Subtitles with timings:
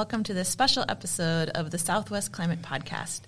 [0.00, 3.20] Welcome to this special episode of the Southwest Climate Podcast.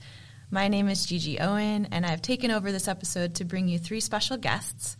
[0.50, 4.00] My name is Gigi Owen, and I've taken over this episode to bring you three
[4.00, 4.96] special guests.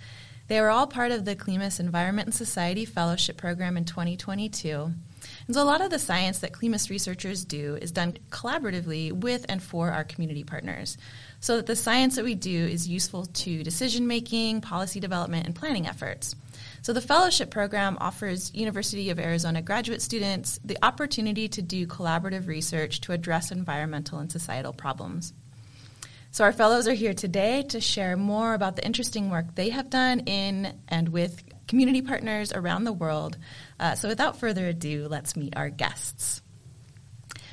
[0.48, 4.93] They were all part of the CLIMAS Environment and Society Fellowship Program in 2022.
[5.46, 9.46] And so, a lot of the science that CLIMAS researchers do is done collaboratively with
[9.48, 10.98] and for our community partners,
[11.41, 15.54] so that the science that we do is useful to decision making, policy development, and
[15.54, 16.37] planning efforts.
[16.82, 22.48] So the fellowship program offers University of Arizona graduate students the opportunity to do collaborative
[22.48, 25.32] research to address environmental and societal problems.
[26.32, 29.90] So our fellows are here today to share more about the interesting work they have
[29.90, 33.38] done in and with community partners around the world.
[33.78, 36.41] Uh, so without further ado, let's meet our guests.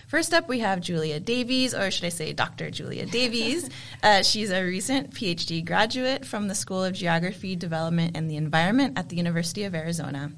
[0.10, 2.72] First up, we have Julia Davies, or should I say Dr.
[2.72, 3.70] Julia Davies.
[4.04, 8.98] uh, she's a recent PhD graduate from the School of Geography, Development, and the Environment
[8.98, 10.32] at the University of Arizona.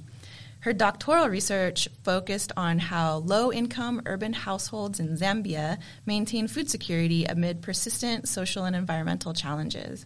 [0.60, 7.24] Her doctoral research focused on how low income urban households in Zambia maintain food security
[7.24, 10.06] amid persistent social and environmental challenges.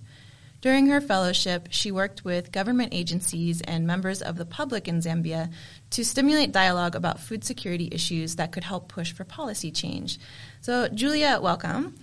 [0.66, 5.52] During her fellowship, she worked with government agencies and members of the public in Zambia
[5.91, 10.17] to stimulate dialogue about food security issues that could help push for policy change.
[10.61, 11.94] So, Julia, welcome.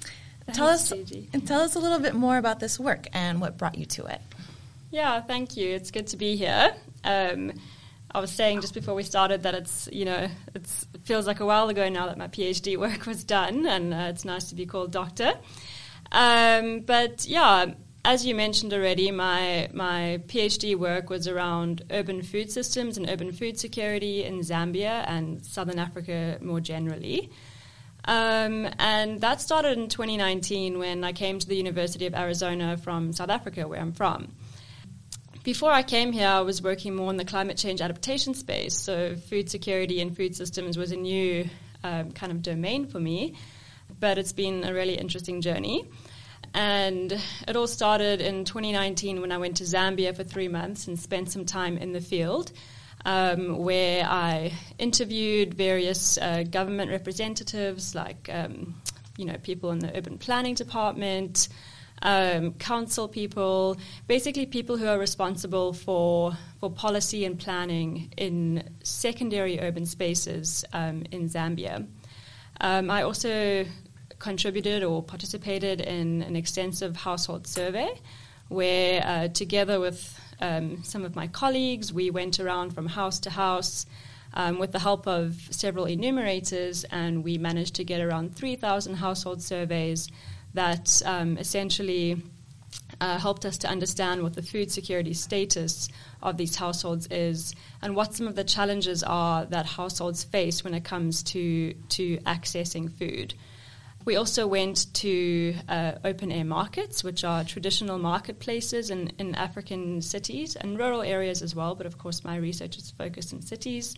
[0.47, 1.29] Thanks, tell us Gigi.
[1.45, 4.21] tell us a little bit more about this work and what brought you to it.
[4.93, 5.71] Yeah, thank you.
[5.71, 6.73] It's good to be here.
[7.03, 7.55] Um,
[8.15, 11.41] I was saying just before we started that it's you know it's, it feels like
[11.41, 14.55] a while ago now that my PhD work was done, and uh, it's nice to
[14.55, 15.33] be called doctor.
[16.13, 17.73] Um, but yeah,
[18.05, 23.33] as you mentioned already, my my PhD work was around urban food systems and urban
[23.33, 27.31] food security in Zambia and Southern Africa more generally.
[28.05, 33.13] Um, and that started in 2019 when I came to the University of Arizona from
[33.13, 34.33] South Africa, where I'm from.
[35.45, 38.77] Before I came here, I was working more in the climate change adaptation space.
[38.77, 41.49] So, food security and food systems was a new
[41.85, 43.37] um, kind of domain for me,
[44.01, 45.89] but it's been a really interesting journey.
[46.55, 47.13] And
[47.49, 51.33] it all started in 2019 when I went to Zambia for three months and spent
[51.33, 52.53] some time in the field,
[53.05, 58.75] um, where I interviewed various uh, government representatives, like um,
[59.17, 61.49] you know people in the urban planning department,
[62.03, 69.59] um, council people, basically people who are responsible for for policy and planning in secondary
[69.59, 71.87] urban spaces um, in Zambia.
[72.61, 73.65] Um, I also
[74.23, 77.91] contributed or participated in an extensive household survey
[78.49, 80.01] where, uh, together with
[80.41, 83.85] um, some of my colleagues, we went around from house to house
[84.35, 89.43] um, with the help of several enumerators, and we managed to get around 3,000 household
[89.43, 90.09] surveys
[90.55, 92.23] that um, essentially
[93.01, 95.89] uh, helped us to understand what the food security status
[96.23, 100.75] of these households is and what some of the challenges are that households face when
[100.75, 103.35] it comes to, to accessing food.
[104.05, 110.03] We also went to uh, open air markets, which are traditional marketplaces in, in African
[110.03, 113.95] cities and rural areas as well, but of course, my research is focused in cities,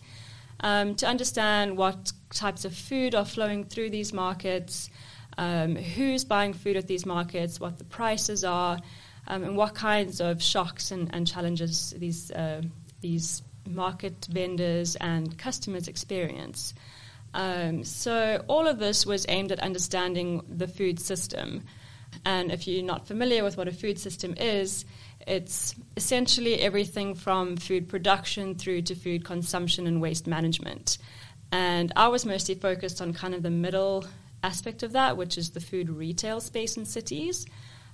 [0.59, 4.89] um, to understand what types of food are flowing through these markets,
[5.37, 8.79] um, who's buying food at these markets, what the prices are,
[9.27, 12.61] um, and what kinds of shocks and, and challenges these, uh,
[13.01, 16.73] these market vendors and customers experience.
[17.35, 21.63] Um, so all of this was aimed at understanding the food system.
[22.23, 24.85] And if you're not familiar with what a food system is,
[25.27, 30.97] it's essentially everything from food production through to food consumption and waste management.
[31.51, 34.05] And I was mostly focused on kind of the middle
[34.41, 37.45] aspect of that, which is the food retail space in cities.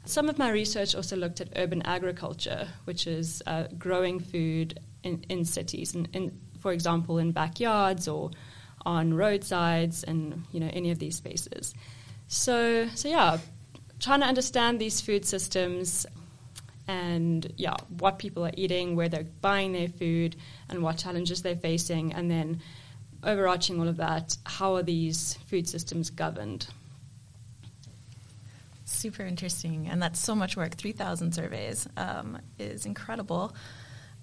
[0.06, 5.26] Some of my research also looked at urban agriculture, which is uh, growing food in,
[5.30, 8.30] in cities, and in, for example, in backyards or
[8.86, 11.74] on roadsides and you know any of these spaces.
[12.28, 13.38] So so yeah,
[14.00, 16.06] trying to understand these food systems
[16.88, 20.36] and yeah, what people are eating, where they're buying their food,
[20.70, 22.62] and what challenges they're facing, and then
[23.24, 26.68] overarching all of that, how are these food systems governed?
[28.86, 30.76] Super interesting, and that's so much work.
[30.76, 33.56] Three thousand surveys um, is incredible.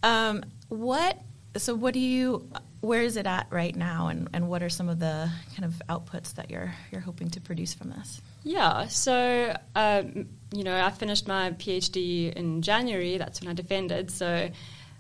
[0.03, 1.19] Um, what?
[1.57, 2.49] So, what do you?
[2.81, 5.83] Where is it at right now, and, and what are some of the kind of
[5.89, 8.21] outputs that you're you're hoping to produce from this?
[8.45, 13.19] Yeah, so um, you know, I finished my PhD in January.
[13.19, 14.11] That's when I defended.
[14.11, 14.51] So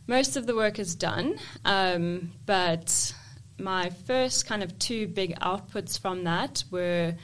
[0.08, 3.14] most of the work is done, um, but
[3.58, 7.14] my first kind of two big outputs from that were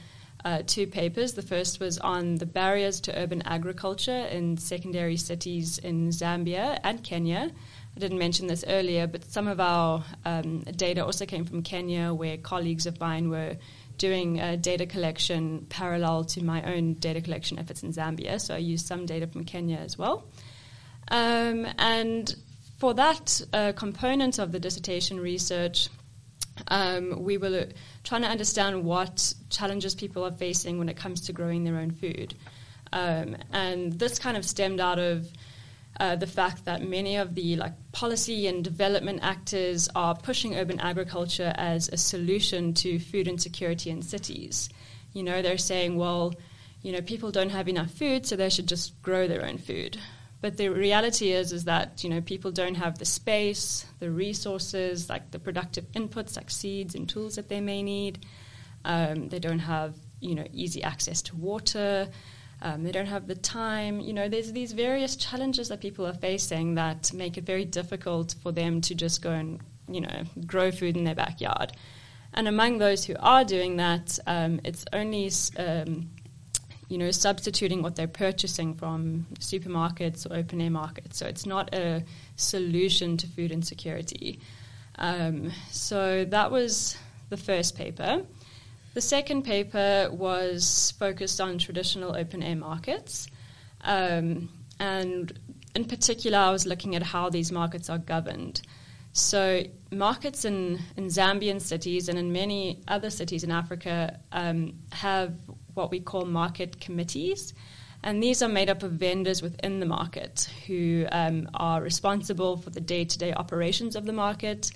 [0.45, 1.33] uh, two papers.
[1.33, 7.03] The first was on the barriers to urban agriculture in secondary cities in Zambia and
[7.03, 7.51] Kenya.
[7.95, 12.13] I didn't mention this earlier, but some of our um, data also came from Kenya,
[12.13, 13.55] where colleagues of mine were
[13.97, 18.41] doing uh, data collection parallel to my own data collection efforts in Zambia.
[18.41, 20.25] So I used some data from Kenya as well.
[21.07, 22.35] Um, and
[22.79, 25.87] for that uh, component of the dissertation research,
[26.67, 27.69] um, we were
[28.03, 31.91] trying to understand what challenges people are facing when it comes to growing their own
[31.91, 32.33] food.
[32.91, 35.27] Um, and this kind of stemmed out of
[35.99, 40.79] uh, the fact that many of the like policy and development actors are pushing urban
[40.79, 44.69] agriculture as a solution to food insecurity in cities.
[45.13, 46.33] You know, they're saying, well,
[46.81, 49.97] you know, people don't have enough food, so they should just grow their own food.
[50.41, 55.09] But the reality is, is that you know people don't have the space, the resources,
[55.09, 58.25] like the productive inputs, like seeds and tools that they may need.
[58.83, 62.09] Um, they don't have you know easy access to water.
[62.65, 63.99] Um, they don't have the time.
[63.99, 68.33] You know, there's these various challenges that people are facing that make it very difficult
[68.41, 71.73] for them to just go and, you know, grow food in their backyard.
[72.33, 76.09] And among those who are doing that, um, it's only, um,
[76.89, 81.19] you know, substituting what they're purchasing from supermarkets or open air markets.
[81.19, 82.03] So it's not a
[82.35, 84.39] solution to food insecurity.
[84.97, 86.97] Um, so that was
[87.29, 88.23] the first paper.
[88.95, 93.27] The second paper was focused on traditional open air markets.
[93.81, 94.47] Um,
[94.79, 95.37] and
[95.75, 98.61] in particular, I was looking at how these markets are governed.
[99.11, 105.33] So, markets in, in Zambian cities and in many other cities in Africa um, have
[105.73, 107.53] what we call market committees.
[108.01, 112.69] And these are made up of vendors within the market who um, are responsible for
[112.69, 114.71] the day to day operations of the market,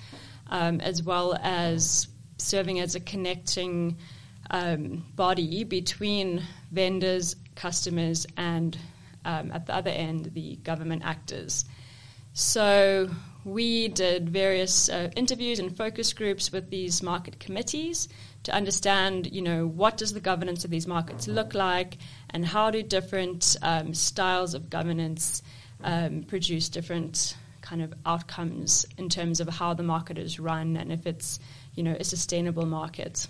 [0.48, 2.10] um, as well as
[2.40, 3.98] serving as a connecting
[4.50, 8.78] um, body between vendors, customers, and
[9.26, 11.66] um, at the other end, the government actors.
[12.34, 13.10] So
[13.44, 18.08] we did various uh, interviews and focus groups with these market committees
[18.44, 21.98] to understand, you know, what does the governance of these markets look like,
[22.30, 25.42] and how do different um, styles of governance
[25.84, 30.92] um, produce different kind of outcomes in terms of how the market is run and
[30.92, 31.40] if it's,
[31.80, 33.26] you know, a sustainable market.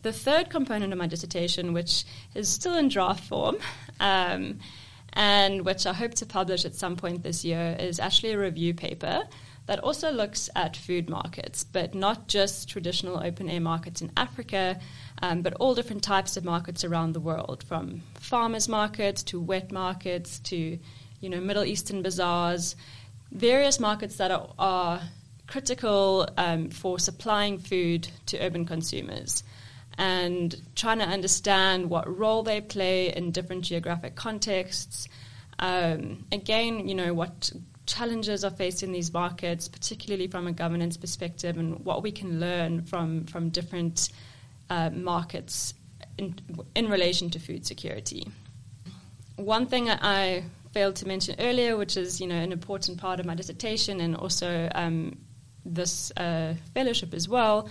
[0.00, 3.58] The third component of my dissertation, which is still in draft form,
[4.00, 4.58] um,
[5.12, 8.72] and which I hope to publish at some point this year, is actually a review
[8.72, 9.24] paper
[9.66, 14.80] that also looks at food markets, but not just traditional open air markets in Africa,
[15.20, 19.70] um, but all different types of markets around the world, from farmers markets to wet
[19.70, 20.78] markets to
[21.20, 22.76] you know Middle Eastern bazaars,
[23.30, 25.02] various markets that are, are
[25.52, 29.44] critical um, for supplying food to urban consumers
[29.98, 35.08] and trying to understand what role they play in different geographic contexts.
[35.58, 37.52] Um, again, you know, what
[37.84, 42.40] challenges are faced in these markets, particularly from a governance perspective, and what we can
[42.40, 44.08] learn from, from different
[44.70, 45.74] uh, markets
[46.16, 46.34] in,
[46.74, 48.26] in relation to food security.
[49.36, 53.26] One thing I failed to mention earlier, which is you know an important part of
[53.26, 55.18] my dissertation and also um,
[55.64, 57.68] this uh, fellowship as well,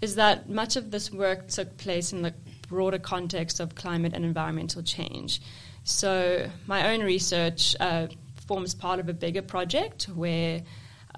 [0.00, 2.34] is that much of this work took place in the
[2.68, 5.40] broader context of climate and environmental change.
[5.84, 8.06] So, my own research uh,
[8.46, 10.62] forms part of a bigger project where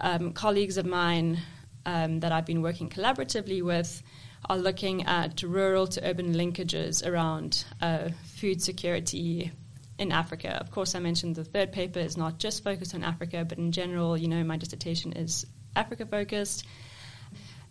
[0.01, 1.39] um, colleagues of mine
[1.87, 4.03] um, that I've been working collaboratively with
[4.49, 9.53] are looking at rural to urban linkages around uh, food security
[9.99, 10.59] in Africa.
[10.61, 13.73] Of course, I mentioned the third paper is not just focused on Africa, but in
[13.73, 16.67] general, you know, my dissertation is Africa focused.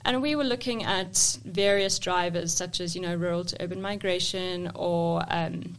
[0.06, 4.72] And we were looking at various drivers, such as you know rural to urban migration,
[4.76, 5.76] or um,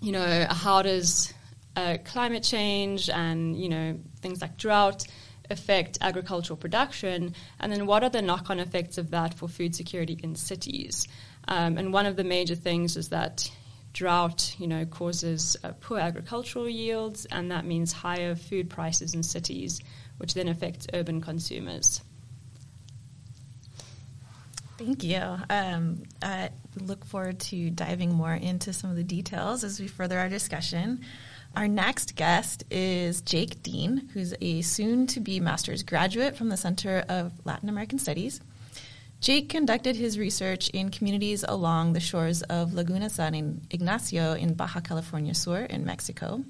[0.00, 1.32] you know how does
[1.76, 5.06] uh, climate change and you know things like drought
[5.50, 10.18] affect agricultural production, and then what are the knock-on effects of that for food security
[10.22, 11.06] in cities?
[11.46, 13.50] Um, and one of the major things is that
[13.92, 19.22] drought, you know, causes uh, poor agricultural yields, and that means higher food prices in
[19.22, 19.80] cities,
[20.18, 22.02] which then affects urban consumers.
[24.76, 25.20] Thank you.
[25.50, 30.18] Um, I look forward to diving more into some of the details as we further
[30.18, 31.00] our discussion.
[31.56, 36.56] Our next guest is Jake Dean, who's a soon to be master's graduate from the
[36.56, 38.40] Center of Latin American Studies.
[39.20, 43.34] Jake conducted his research in communities along the shores of Laguna San
[43.72, 46.44] Ignacio in Baja California Sur in Mexico.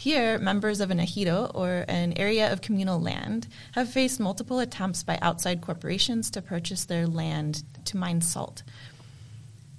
[0.00, 5.02] Here, members of an ejido, or an area of communal land, have faced multiple attempts
[5.02, 8.62] by outside corporations to purchase their land to mine salt.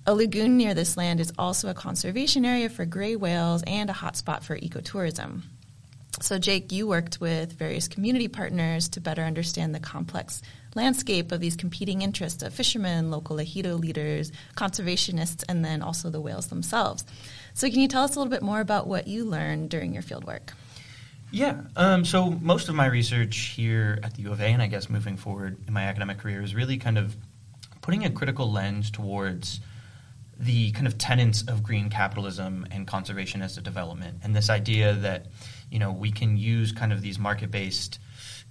[0.05, 3.93] A lagoon near this land is also a conservation area for gray whales and a
[3.93, 5.43] hotspot for ecotourism.
[6.19, 10.41] So, Jake, you worked with various community partners to better understand the complex
[10.75, 16.21] landscape of these competing interests of fishermen, local ejido leaders, conservationists, and then also the
[16.21, 17.05] whales themselves.
[17.53, 20.03] So, can you tell us a little bit more about what you learned during your
[20.03, 20.51] fieldwork?
[21.31, 21.61] Yeah.
[21.75, 24.89] Um, so, most of my research here at the U of A, and I guess
[24.89, 27.15] moving forward in my academic career, is really kind of
[27.81, 29.59] putting a critical lens towards
[30.39, 34.93] the kind of tenets of green capitalism and conservation as a development, and this idea
[34.93, 35.27] that
[35.69, 37.99] you know we can use kind of these market-based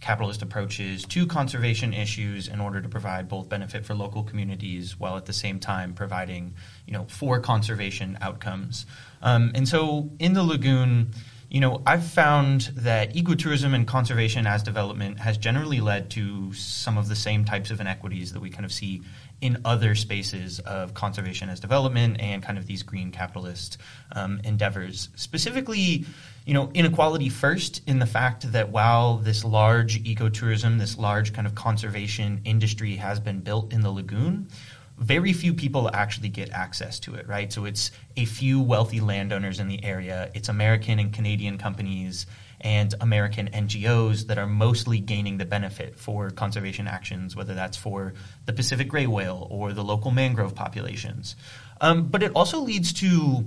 [0.00, 5.16] capitalist approaches to conservation issues in order to provide both benefit for local communities while
[5.16, 6.54] at the same time providing
[6.86, 8.86] you know for conservation outcomes.
[9.22, 11.12] Um, and so in the lagoon.
[11.50, 16.98] You know, I've found that ecotourism and conservation as development has generally led to some
[16.98, 19.00] of the same types of inequities that we kind of see
[19.40, 23.78] in other spaces of conservation as development and kind of these green capitalist
[24.12, 25.08] um, endeavors.
[25.14, 26.04] Specifically,
[26.48, 31.46] you know, inequality first in the fact that while this large ecotourism, this large kind
[31.46, 34.48] of conservation industry has been built in the lagoon,
[34.96, 37.52] very few people actually get access to it, right?
[37.52, 42.24] So it's a few wealthy landowners in the area, it's American and Canadian companies
[42.62, 48.14] and American NGOs that are mostly gaining the benefit for conservation actions, whether that's for
[48.46, 51.36] the Pacific gray whale or the local mangrove populations.
[51.82, 53.44] Um, but it also leads to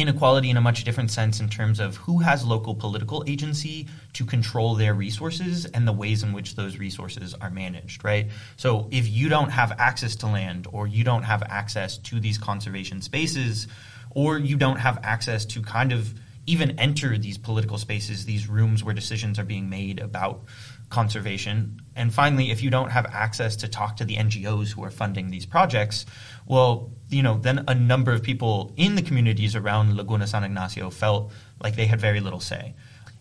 [0.00, 4.24] inequality in a much different sense in terms of who has local political agency to
[4.24, 8.28] control their resources and the ways in which those resources are managed, right?
[8.56, 12.38] So if you don't have access to land or you don't have access to these
[12.38, 13.68] conservation spaces
[14.10, 16.14] or you don't have access to kind of
[16.46, 20.42] even enter these political spaces, these rooms where decisions are being made about
[20.90, 21.80] conservation.
[21.96, 25.30] And finally, if you don't have access to talk to the NGOs who are funding
[25.30, 26.04] these projects,
[26.46, 30.90] well, you know, then a number of people in the communities around Laguna San Ignacio
[30.90, 31.32] felt
[31.62, 32.74] like they had very little say.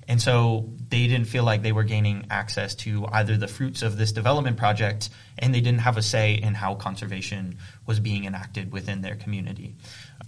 [0.08, 3.96] And so they didn't feel like they were gaining access to either the fruits of
[3.96, 8.72] this development project and they didn't have a say in how conservation was being enacted
[8.72, 9.76] within their community.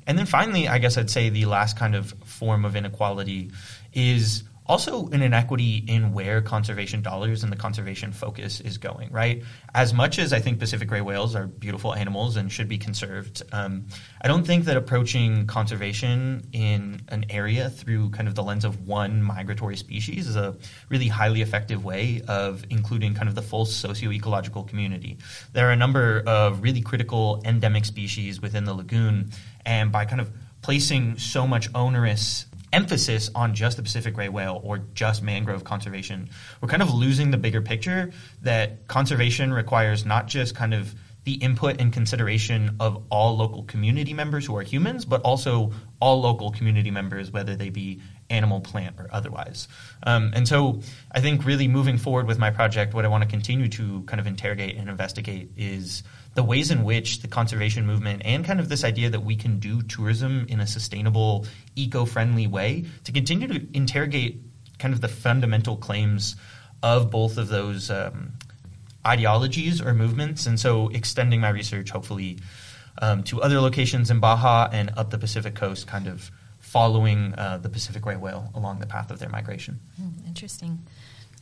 [0.05, 3.51] And then finally, I guess I'd say the last kind of form of inequality
[3.91, 9.44] is also an inequity in where conservation dollars and the conservation focus is going, right?
[9.75, 13.44] As much as I think Pacific gray whales are beautiful animals and should be conserved,
[13.51, 13.88] um,
[14.22, 18.88] I don't think that approaching conservation in an area through kind of the lens of
[18.88, 20.56] one migratory species is a
[20.88, 25.18] really highly effective way of including kind of the full socio-ecological community.
[25.51, 29.32] There are a number of really critical endemic species within the lagoon,
[29.66, 34.60] and by kind of placing so much onerous emphasis on just the Pacific gray whale
[34.63, 36.30] or just mangrove conservation,
[36.62, 38.12] we're kind of losing the bigger picture
[38.42, 44.13] that conservation requires not just kind of the input and consideration of all local community
[44.13, 48.01] members who are humans, but also all local community members, whether they be
[48.32, 49.68] animal, plant, or otherwise.
[50.01, 53.30] Um, and so I think really moving forward with my project, what I want to
[53.30, 56.01] continue to kind of interrogate and investigate is
[56.34, 59.60] the ways in which the conservation movement and kind of this idea that we can
[59.60, 61.46] do tourism in a sustainable,
[61.76, 64.42] eco friendly way to continue to interrogate
[64.80, 66.36] kind of the fundamental claims
[66.82, 68.34] of both of those um,
[69.06, 70.46] ideologies or movements.
[70.46, 72.40] And so extending my research, hopefully,
[73.02, 77.58] um, to other locations in Baja and up the Pacific coast, kind of following uh,
[77.58, 79.80] the Pacific gray whale along the path of their migration.
[80.02, 80.80] Mm, interesting.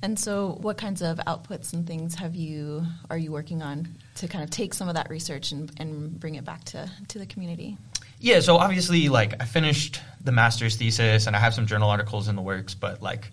[0.01, 4.27] And so, what kinds of outputs and things have you are you working on to
[4.27, 7.25] kind of take some of that research and, and bring it back to, to the
[7.25, 7.77] community?
[8.19, 12.27] Yeah, so obviously, like I finished the master's thesis and I have some journal articles
[12.27, 13.31] in the works, but like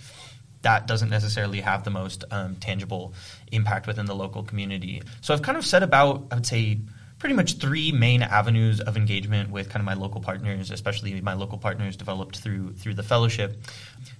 [0.63, 3.15] that doesn't necessarily have the most um, tangible
[3.53, 5.03] impact within the local community.
[5.21, 6.79] So I've kind of set about, I would say,
[7.19, 11.33] pretty much three main avenues of engagement with kind of my local partners, especially my
[11.33, 13.63] local partners developed through through the fellowship.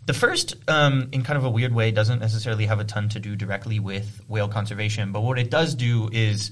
[0.07, 3.21] The first, um, in kind of a weird way, doesn't necessarily have a ton to
[3.21, 6.51] do directly with whale conservation, but what it does do is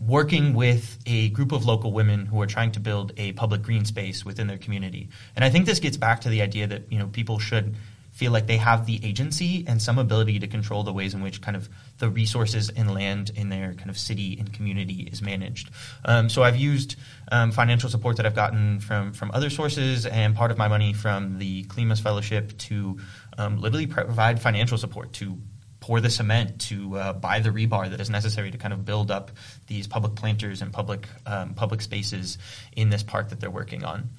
[0.00, 3.84] working with a group of local women who are trying to build a public green
[3.84, 5.08] space within their community.
[5.36, 7.74] And I think this gets back to the idea that you know people should
[8.12, 11.40] feel like they have the agency and some ability to control the ways in which
[11.40, 15.70] kind of the resources and land in their kind of city and community is managed.
[16.04, 16.96] Um, so I've used
[17.30, 20.92] um, financial support that I've gotten from from other sources and part of my money
[20.92, 22.98] from the CLIMAS Fellowship to
[23.38, 25.38] um, literally provide financial support to
[25.82, 29.10] pour the cement, to uh, buy the rebar that is necessary to kind of build
[29.10, 29.32] up
[29.66, 32.38] these public planters and public um, public spaces
[32.76, 34.10] in this park that they're working on.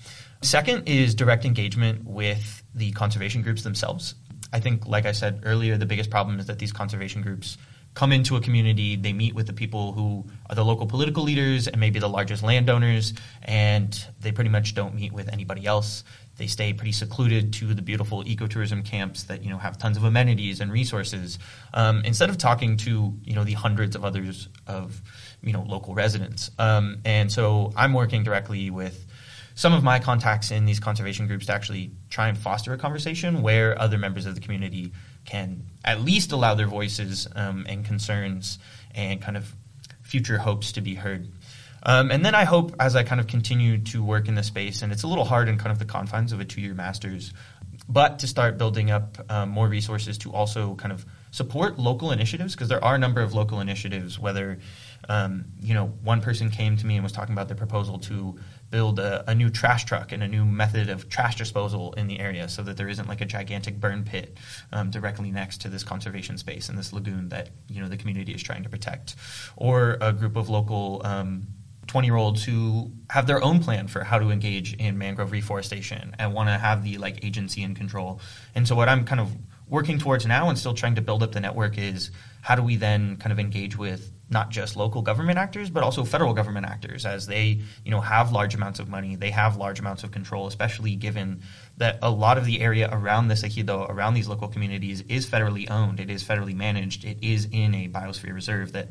[0.44, 4.16] Second is direct engagement with the conservation groups themselves.
[4.52, 7.58] I think, like I said earlier, the biggest problem is that these conservation groups
[7.94, 11.68] come into a community, they meet with the people who are the local political leaders
[11.68, 16.04] and maybe the largest landowners, and they pretty much don't meet with anybody else.
[16.38, 20.04] they stay pretty secluded to the beautiful ecotourism camps that you know have tons of
[20.04, 21.38] amenities and resources.
[21.74, 25.00] Um, instead of talking to you know the hundreds of others of
[25.44, 29.03] you know local residents, um, and so I'm working directly with
[29.56, 33.42] some of my contacts in these conservation groups to actually try and foster a conversation
[33.42, 34.92] where other members of the community
[35.26, 38.60] can at least allow their voices um, and concerns
[38.96, 39.54] and kind of
[40.02, 41.28] future hopes to be heard.
[41.84, 44.82] Um, and then I hope as I kind of continue to work in the space,
[44.82, 47.34] and it's a little hard in kind of the confines of a two year master's,
[47.90, 52.56] but to start building up um, more resources to also kind of support local initiatives
[52.56, 54.18] because there are a number of local initiatives.
[54.18, 54.60] Whether
[55.10, 58.40] um, you know one person came to me and was talking about their proposal to
[58.74, 62.20] build a, a, new trash truck and a new method of trash disposal in the
[62.20, 64.36] area so that there isn't like a gigantic burn pit
[64.72, 68.34] um, directly next to this conservation space and this lagoon that you know the community
[68.34, 69.16] is trying to protect.
[69.56, 71.46] Or a group of local um,
[71.86, 76.16] 20 year olds who have their own plan for how to engage in mangrove reforestation
[76.18, 78.22] and want to have the like agency and control.
[78.56, 79.30] And so what i'm kind of
[79.70, 82.10] working towards now and still trying to build up the network is
[82.44, 86.04] how do we then kind of engage with not just local government actors, but also
[86.04, 89.80] federal government actors, as they you know have large amounts of money, they have large
[89.80, 91.42] amounts of control, especially given
[91.78, 95.72] that a lot of the area around this ejido, around these local communities, is federally
[95.72, 98.90] owned, it is federally managed, it is in a biosphere reserve that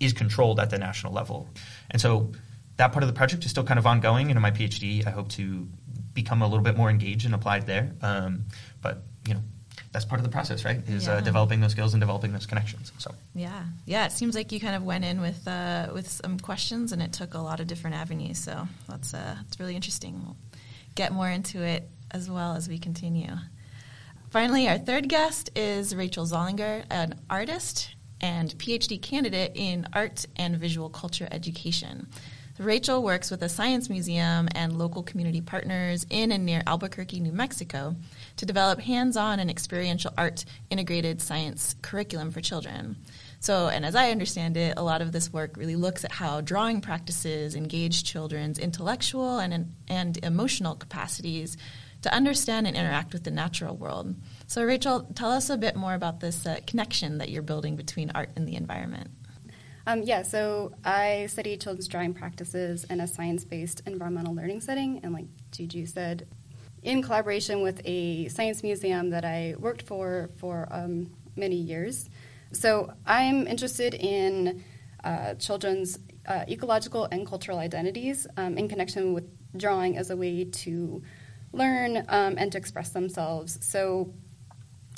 [0.00, 1.48] is controlled at the national level,
[1.92, 2.32] and so
[2.76, 4.30] that part of the project is still kind of ongoing.
[4.30, 5.68] And in my PhD, I hope to
[6.12, 7.92] become a little bit more engaged and applied there.
[8.02, 8.46] Um,
[8.82, 9.42] but you know,
[9.92, 10.80] that's part of the process, right?
[10.88, 11.16] Is uh, yeah.
[11.18, 12.92] uh, developing those skills and developing those connections.
[12.98, 14.06] So yeah, yeah.
[14.06, 17.12] It seems like you kind of went in with uh, with some questions, and it
[17.12, 18.38] took a lot of different avenues.
[18.38, 20.20] So that's uh, that's really interesting.
[20.24, 20.36] We'll
[20.94, 23.32] get more into it as well as we continue.
[24.30, 30.56] Finally, our third guest is Rachel Zollinger, an artist and PhD candidate in art and
[30.56, 32.06] visual culture education.
[32.58, 37.32] Rachel works with a science museum and local community partners in and near Albuquerque, New
[37.32, 37.96] Mexico,
[38.40, 42.96] to develop hands on and experiential art integrated science curriculum for children.
[43.38, 46.40] So, and as I understand it, a lot of this work really looks at how
[46.40, 51.58] drawing practices engage children's intellectual and, and emotional capacities
[52.00, 54.14] to understand and interact with the natural world.
[54.46, 58.10] So, Rachel, tell us a bit more about this uh, connection that you're building between
[58.14, 59.10] art and the environment.
[59.86, 65.00] Um, yeah, so I study children's drawing practices in a science based environmental learning setting.
[65.02, 66.26] And like Gigi said,
[66.82, 72.08] in collaboration with a science museum that I worked for for um, many years.
[72.52, 74.64] So I'm interested in
[75.04, 79.24] uh, children's uh, ecological and cultural identities um, in connection with
[79.56, 81.02] drawing as a way to
[81.52, 83.58] learn um, and to express themselves.
[83.62, 84.12] So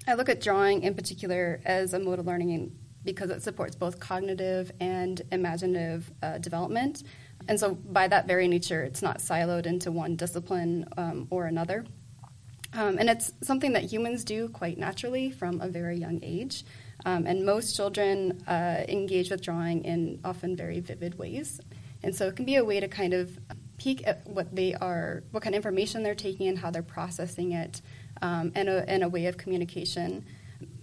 [0.06, 3.98] I look at drawing in particular as a mode of learning because it supports both
[4.00, 7.02] cognitive and imaginative uh, development.
[7.48, 11.84] And so, by that very nature, it's not siloed into one discipline um, or another.
[12.74, 16.64] Um, and it's something that humans do quite naturally from a very young age.
[17.04, 21.60] Um, and most children uh, engage with drawing in often very vivid ways.
[22.02, 23.38] And so, it can be a way to kind of
[23.76, 27.52] peek at what they are, what kind of information they're taking and how they're processing
[27.52, 27.82] it,
[28.20, 30.24] um, and, a, and a way of communication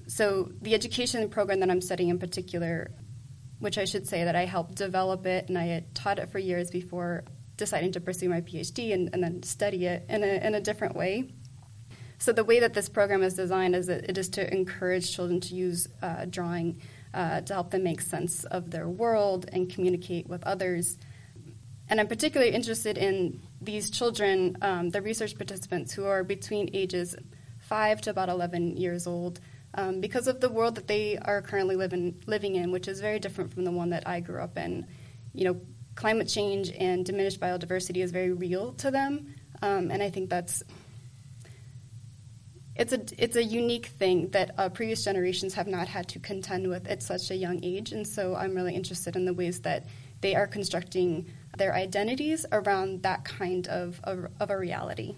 [0.10, 2.92] so the education program that I'm studying in particular,
[3.60, 6.40] which I should say that I helped develop it and I had taught it for
[6.40, 7.24] years before
[7.58, 10.96] deciding to pursue my PhD and, and then study it in a, in a different
[10.96, 11.32] way.
[12.18, 15.40] So the way that this program is designed is that it is to encourage children
[15.42, 16.82] to use uh, drawing
[17.14, 20.98] uh, to help them make sense of their world and communicate with others.
[21.90, 27.16] And I'm particularly interested in these children, um, the research participants who are between ages
[27.62, 29.40] 5 to about 11 years old,
[29.74, 33.20] um, because of the world that they are currently living living in, which is very
[33.20, 34.88] different from the one that I grew up in.
[35.34, 35.62] You know,
[35.96, 40.64] climate change and diminished biodiversity is very real to them, um, and I think that's
[42.76, 46.68] it's a it's a unique thing that uh, previous generations have not had to contend
[46.68, 49.86] with at such a young age, and so I'm really interested in the ways that
[50.22, 51.28] they are constructing
[51.58, 55.16] their identities around that kind of, of, of a reality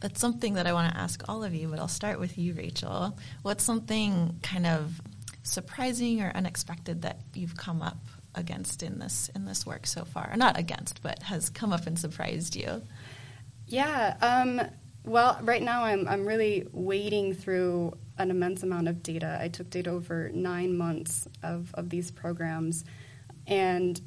[0.00, 2.54] that's something that I want to ask all of you, but I'll start with you,
[2.54, 3.18] Rachel.
[3.42, 5.00] What's something kind of
[5.42, 7.98] surprising or unexpected that you've come up
[8.34, 10.32] against in this in this work so far?
[10.36, 12.82] Not against, but has come up and surprised you?
[13.66, 14.16] Yeah.
[14.20, 14.60] Um,
[15.04, 19.38] well, right now I'm I'm really wading through an immense amount of data.
[19.40, 22.84] I took data over nine months of, of these programs,
[23.46, 24.00] and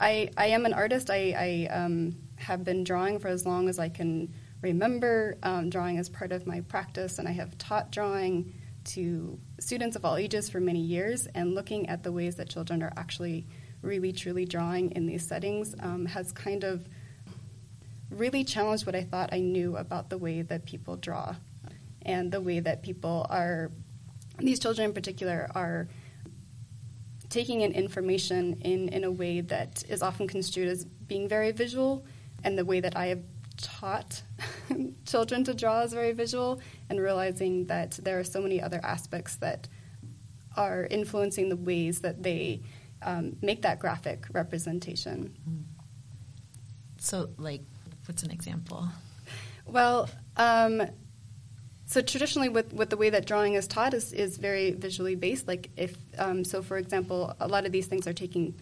[0.00, 1.10] I I am an artist.
[1.10, 4.32] I, I um, have been drawing for as long as I can
[4.66, 8.52] remember um, drawing as part of my practice, and I have taught drawing
[8.94, 11.26] to students of all ages for many years.
[11.34, 13.46] And looking at the ways that children are actually
[13.82, 16.88] really truly drawing in these settings um, has kind of
[18.10, 21.36] really challenged what I thought I knew about the way that people draw
[22.02, 23.70] and the way that people are,
[24.38, 25.88] these children in particular, are
[27.28, 32.04] taking in information in, in a way that is often construed as being very visual,
[32.44, 33.22] and the way that I have
[33.56, 34.22] taught
[35.06, 39.36] children to draw is very visual, and realizing that there are so many other aspects
[39.36, 39.68] that
[40.56, 42.62] are influencing the ways that they
[43.02, 45.34] um, make that graphic representation.
[46.98, 47.62] So, like,
[48.06, 48.88] what's an example?
[49.66, 50.82] Well, um,
[51.86, 55.46] so traditionally, with, with the way that drawing is taught is, is very visually based.
[55.46, 58.54] Like if um, so, for example, a lot of these things are taking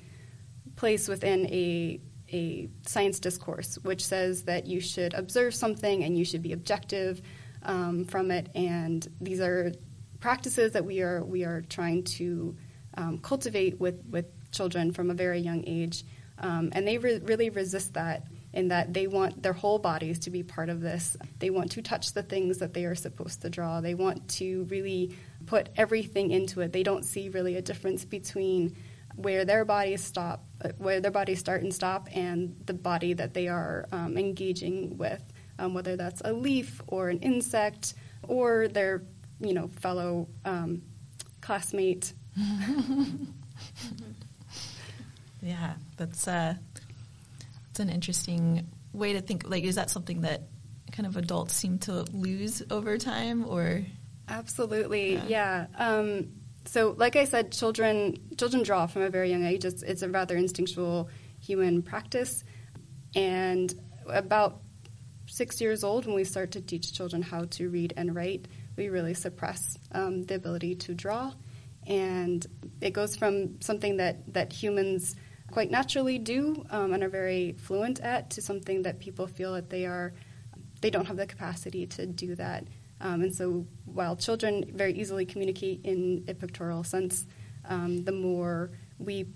[0.77, 2.01] place within a
[2.33, 7.23] a science discourse, which says that you should observe something and you should be objective
[7.63, 8.49] um, from it.
[8.55, 9.73] And these are
[10.21, 12.57] practices that we are we are trying to
[12.97, 16.05] um, cultivate with with children from a very young age,
[16.39, 20.31] um, and they re- really resist that in that they want their whole bodies to
[20.31, 21.17] be part of this.
[21.41, 23.81] They want to touch the things that they are supposed to draw.
[23.81, 26.73] They want to really put everything into it.
[26.73, 28.77] They don't see really a difference between
[29.17, 30.45] where their bodies stop,
[30.79, 35.23] where their bodies start and stop, and the body that they are um, engaging with,
[35.59, 37.95] um, whether that's a leaf or an insect
[38.27, 39.03] or their,
[39.41, 40.83] you know, fellow um,
[41.41, 42.13] classmate.
[45.43, 46.55] yeah, that's uh,
[47.71, 49.49] it's an interesting way to think.
[49.49, 50.43] Like, is that something that
[50.93, 53.85] kind of adults seem to lose over time, or?
[54.29, 55.25] Absolutely, yeah.
[55.29, 55.67] yeah.
[56.67, 59.65] So, like I said, children children draw from a very young age.
[59.65, 61.09] It's, it's a rather instinctual
[61.41, 62.43] human practice,
[63.15, 63.73] and
[64.09, 64.61] about
[65.27, 68.89] six years old, when we start to teach children how to read and write, we
[68.89, 71.33] really suppress um, the ability to draw,
[71.87, 72.47] and
[72.81, 75.17] it goes from something that that humans
[75.51, 79.71] quite naturally do um, and are very fluent at to something that people feel that
[79.71, 80.15] they are
[80.81, 82.67] they don't have the capacity to do that.
[83.01, 87.27] Um, and so, while children very easily communicate in a pictorial sense,
[87.69, 89.27] um, the more we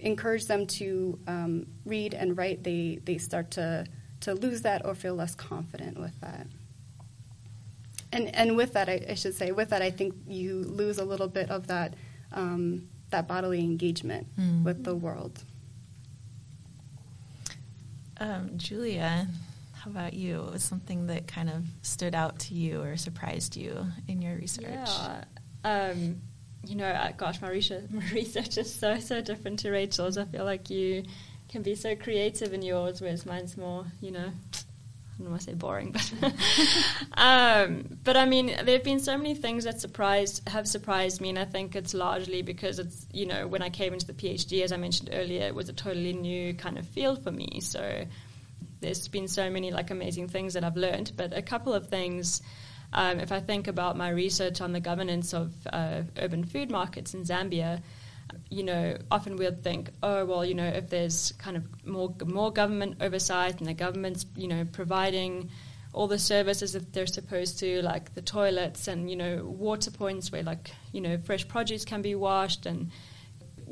[0.00, 3.86] encourage them to um, read and write, they, they start to,
[4.20, 6.46] to lose that or feel less confident with that.
[8.12, 11.04] And, and with that, I, I should say, with that, I think you lose a
[11.04, 11.94] little bit of that,
[12.32, 14.62] um, that bodily engagement mm.
[14.62, 15.42] with the world.
[18.18, 19.26] Um, Julia,
[19.84, 20.48] how about you?
[20.50, 24.64] Was something that kind of stood out to you or surprised you in your research?
[24.64, 25.24] Yeah.
[25.62, 26.22] Um,
[26.66, 30.16] you know, gosh, my research, my research is so, so different to Rachel's.
[30.16, 31.04] I feel like you
[31.50, 35.50] can be so creative in yours, whereas mine's more, you know, I don't want to
[35.50, 36.32] say boring, but
[37.12, 41.28] um, but I mean, there have been so many things that surprised have surprised me,
[41.28, 44.62] and I think it's largely because it's you know when I came into the PhD,
[44.62, 47.60] as I mentioned earlier, it was a totally new kind of field for me.
[47.60, 48.06] So
[48.84, 52.42] there's been so many like amazing things that I've learned, but a couple of things.
[52.92, 57.14] Um, if I think about my research on the governance of uh, urban food markets
[57.14, 57.82] in Zambia,
[58.50, 62.52] you know, often we'll think, oh, well, you know, if there's kind of more more
[62.52, 65.50] government oversight and the government's, you know, providing
[65.94, 70.30] all the services that they're supposed to, like the toilets and you know water points
[70.30, 72.90] where like you know fresh produce can be washed and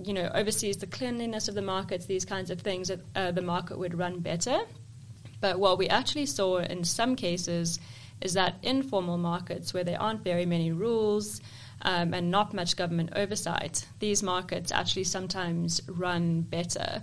[0.04, 3.42] you know oversees the cleanliness of the markets, these kinds of things, that uh, the
[3.42, 4.60] market would run better.
[5.42, 7.78] But what we actually saw in some cases
[8.20, 11.42] is that informal markets where there aren't very many rules
[11.82, 17.02] um, and not much government oversight, these markets actually sometimes run better.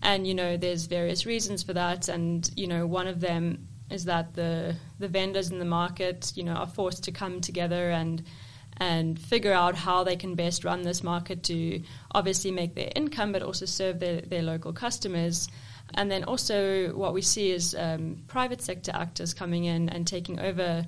[0.00, 4.04] And you know, there's various reasons for that, and you know, one of them is
[4.04, 8.22] that the the vendors in the market, you know, are forced to come together and
[8.78, 13.32] and figure out how they can best run this market to obviously make their income,
[13.32, 15.48] but also serve their, their local customers.
[15.94, 20.40] And then also, what we see is um, private sector actors coming in and taking
[20.40, 20.84] over,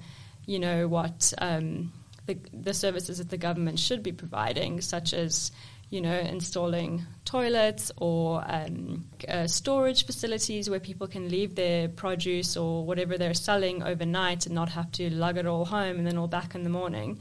[0.47, 1.93] you know, what um,
[2.27, 5.53] the, the services that the government should be providing, such as
[5.91, 12.57] you know, installing toilets or um, uh, storage facilities where people can leave their produce
[12.57, 16.19] or whatever they're selling overnight and not have to lug it all home and then
[16.19, 17.19] all back in the morning.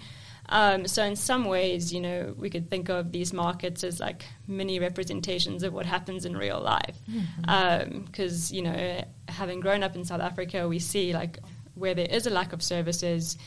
[0.49, 4.25] Um, so in some ways, you know, we could think of these markets as like
[4.47, 6.97] mini representations of what happens in real life.
[7.05, 8.55] Because mm-hmm.
[8.55, 11.39] um, you know, having grown up in South Africa, we see like
[11.75, 13.37] where there is a lack of services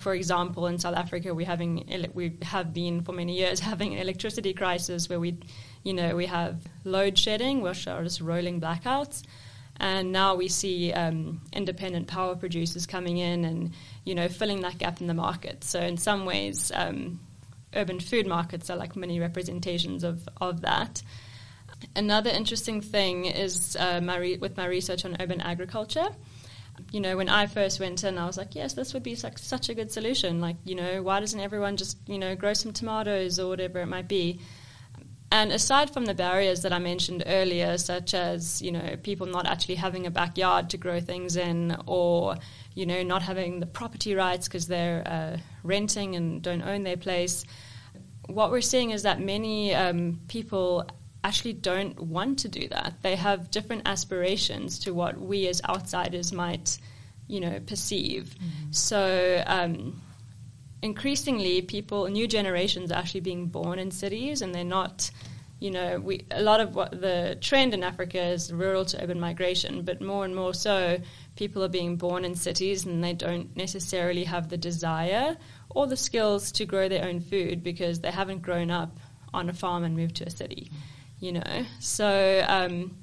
[0.00, 4.00] for example, in South Africa, we having we have been for many years having an
[4.00, 5.38] electricity crisis where we,
[5.84, 9.22] you know, we have load shedding, which are just rolling blackouts,
[9.78, 13.72] and now we see um, independent power producers coming in and
[14.04, 15.64] you know filling that gap in the market.
[15.64, 17.20] So in some ways, um,
[17.74, 21.02] urban food markets are like many representations of of that.
[21.94, 26.08] Another interesting thing is uh, my re- with my research on urban agriculture.
[26.92, 29.38] You know, when I first went in, I was like, yes, this would be such,
[29.38, 30.42] such a good solution.
[30.42, 33.86] Like, you know, why doesn't everyone just, you know, grow some tomatoes or whatever it
[33.86, 34.40] might be?
[35.32, 39.46] And aside from the barriers that I mentioned earlier, such as you know people not
[39.46, 42.36] actually having a backyard to grow things in, or
[42.74, 46.96] you know not having the property rights because they're uh, renting and don't own their
[46.96, 47.44] place,
[48.28, 50.88] what we're seeing is that many um, people
[51.24, 52.94] actually don't want to do that.
[53.02, 56.78] They have different aspirations to what we as outsiders might,
[57.26, 58.36] you know, perceive.
[58.38, 58.72] Mm-hmm.
[58.72, 59.42] So.
[59.46, 60.02] Um,
[60.82, 65.10] increasingly people, new generations are actually being born in cities and they're not,
[65.58, 69.18] you know, we, a lot of what the trend in Africa is rural to urban
[69.18, 70.98] migration, but more and more so,
[71.36, 75.36] people are being born in cities and they don't necessarily have the desire
[75.70, 78.98] or the skills to grow their own food because they haven't grown up
[79.34, 80.70] on a farm and moved to a city,
[81.20, 81.66] you know.
[81.80, 82.96] So um,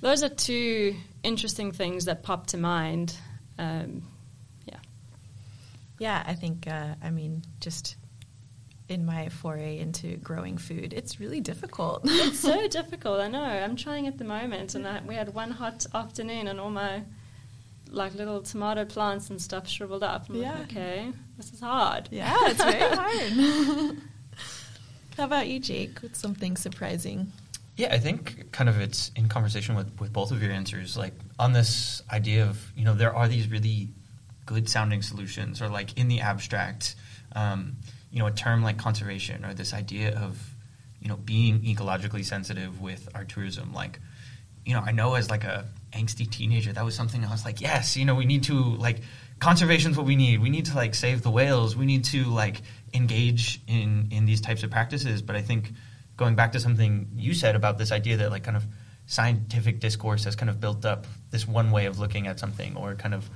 [0.00, 3.16] those are two interesting things that pop to mind.
[3.58, 4.02] Um,
[6.00, 7.96] yeah, I think, uh, I mean, just
[8.88, 12.00] in my foray into growing food, it's really difficult.
[12.04, 13.20] it's so difficult.
[13.20, 13.44] I know.
[13.44, 17.02] I'm trying at the moment, and I, we had one hot afternoon, and all my
[17.90, 20.30] like little tomato plants and stuff shriveled up.
[20.30, 20.52] I'm yeah.
[20.52, 22.08] Like, okay, this is hard.
[22.10, 22.78] Yeah, it's very
[23.90, 23.98] hard.
[25.18, 25.98] How about you, Jake?
[26.00, 27.30] What's something surprising?
[27.76, 31.12] Yeah, I think kind of it's in conversation with, with both of your answers, like
[31.38, 33.90] on this idea of, you know, there are these really
[34.50, 36.96] good sounding solutions or like in the abstract,
[37.36, 37.76] um,
[38.10, 40.36] you know, a term like conservation or this idea of,
[41.00, 43.72] you know, being ecologically sensitive with our tourism.
[43.72, 44.00] Like,
[44.66, 47.60] you know, I know as like a angsty teenager, that was something I was like,
[47.60, 49.02] yes, you know, we need to like
[49.38, 50.42] conservation's what we need.
[50.42, 51.76] We need to like save the whales.
[51.76, 52.60] We need to like
[52.92, 55.22] engage in in these types of practices.
[55.22, 55.70] But I think
[56.16, 58.64] going back to something you said about this idea that like kind of
[59.06, 62.96] scientific discourse has kind of built up this one way of looking at something or
[62.96, 63.30] kind of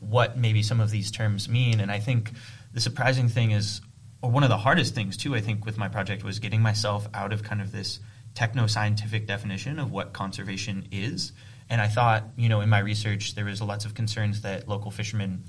[0.00, 1.80] what maybe some of these terms mean.
[1.80, 2.32] And I think
[2.72, 3.80] the surprising thing is,
[4.22, 7.08] or one of the hardest things too, I think, with my project was getting myself
[7.14, 8.00] out of kind of this
[8.34, 11.32] techno scientific definition of what conservation is.
[11.68, 14.90] And I thought, you know, in my research, there was lots of concerns that local
[14.90, 15.44] fishermen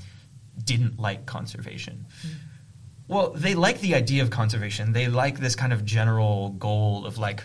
[0.64, 2.06] didn't like conservation.
[2.26, 2.36] Mm-hmm.
[3.08, 4.94] Well, they like the idea of conservation.
[4.94, 7.44] They like this kind of general goal of like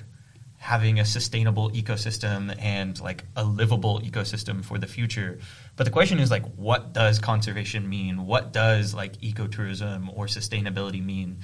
[0.66, 5.38] having a sustainable ecosystem and like a livable ecosystem for the future.
[5.76, 8.26] But the question is like what does conservation mean?
[8.26, 11.38] What does like ecotourism or sustainability mean?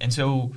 [0.00, 0.54] And so,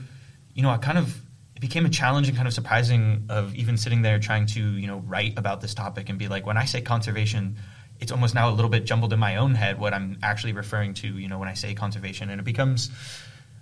[0.54, 1.14] you know, I kind of
[1.58, 4.88] it became a challenge and kind of surprising of even sitting there trying to, you
[4.88, 7.58] know, write about this topic and be like when I say conservation,
[8.00, 10.94] it's almost now a little bit jumbled in my own head what I'm actually referring
[10.96, 12.90] to, you know, when I say conservation and it becomes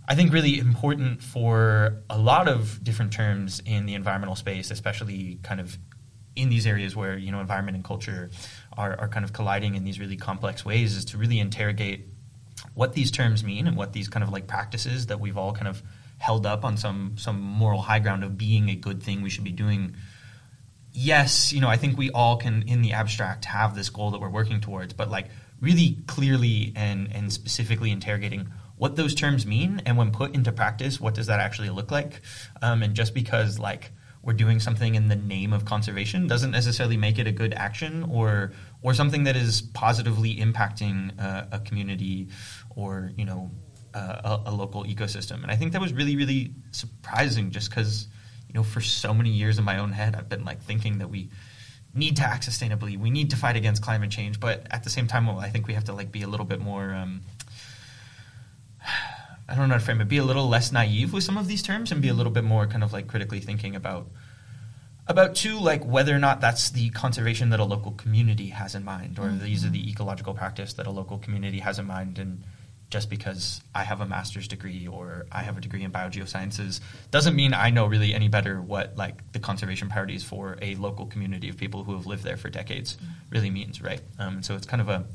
[0.08, 5.40] I think really important for a lot of different terms in the environmental space, especially
[5.44, 5.78] kind of
[6.36, 8.30] in these areas where you know environment and culture
[8.78, 12.08] are, are kind of colliding in these really complex ways, is to really interrogate
[12.74, 15.68] what these terms mean and what these kind of like practices that we've all kind
[15.68, 15.82] of
[16.18, 19.44] held up on some some moral high ground of being a good thing we should
[19.44, 19.96] be doing.
[20.92, 24.20] Yes, you know, I think we all can in the abstract have this goal that
[24.20, 25.30] we're working towards, but like
[25.62, 28.52] really clearly and and specifically interrogating
[28.84, 32.20] what those terms mean and when put into practice, what does that actually look like?
[32.62, 33.92] Um, and just because like
[34.22, 38.04] we're doing something in the name of conservation doesn't necessarily make it a good action
[38.12, 42.28] or or something that is positively impacting uh, a community
[42.76, 43.52] or you know
[43.94, 45.44] uh, a, a, local ecosystem.
[45.44, 48.10] And I think that was really really surprising, just because
[48.50, 51.10] you know for so many years in my own head I've been like thinking that
[51.10, 51.30] we
[51.94, 55.08] need to act sustainably, we need to fight against climate change, but at the same
[55.08, 56.94] time, well, I think we have to like be a little bit more.
[56.94, 57.22] Um,
[59.54, 61.48] I don't know how to frame it, be a little less naive with some of
[61.48, 64.08] these terms and be a little bit more kind of like critically thinking about
[65.06, 68.84] about two like whether or not that's the conservation that a local community has in
[68.84, 69.44] mind or mm-hmm.
[69.44, 72.42] these are the ecological practice that a local community has in mind and
[72.90, 76.80] just because I have a master's degree or I have a degree in biogeosciences
[77.12, 81.08] doesn't mean I know really any better what like the conservation priorities for a local
[81.08, 83.12] community of people who have lived there for decades mm-hmm.
[83.32, 84.02] really means, right?
[84.20, 85.06] Um, so it's kind of a,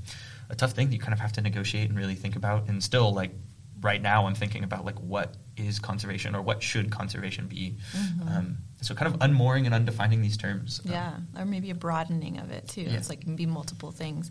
[0.51, 2.83] a tough thing that you kind of have to negotiate and really think about and
[2.83, 3.31] still like
[3.81, 7.77] right now I'm thinking about like what is conservation or what should conservation be.
[7.97, 8.29] Mm-hmm.
[8.29, 10.81] Um, so kind of unmooring and undefining these terms.
[10.85, 12.83] Um, yeah, or maybe a broadening of it too.
[12.83, 12.95] Yeah.
[12.97, 14.31] It's like can be multiple things.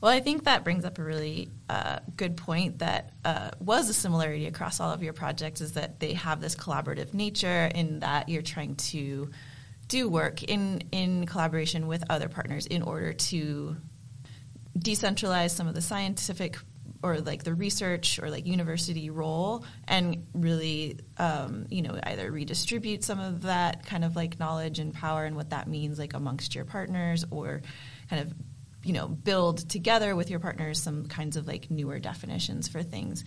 [0.00, 3.94] Well, I think that brings up a really uh, good point that uh, was a
[3.94, 8.30] similarity across all of your projects is that they have this collaborative nature in that
[8.30, 9.30] you're trying to
[9.88, 13.76] do work in in collaboration with other partners in order to
[14.78, 16.56] decentralize some of the scientific
[17.02, 23.04] or like the research or like university role and really um, you know either redistribute
[23.04, 26.54] some of that kind of like knowledge and power and what that means like amongst
[26.54, 27.62] your partners or
[28.08, 28.34] kind of
[28.82, 33.24] you know build together with your partners some kinds of like newer definitions for things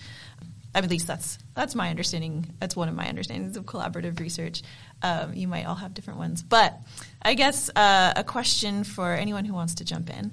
[0.75, 2.51] at least that's that's my understanding.
[2.59, 4.63] That's one of my understandings of collaborative research.
[5.01, 6.79] Um, you might all have different ones, but
[7.21, 10.31] I guess uh, a question for anyone who wants to jump in: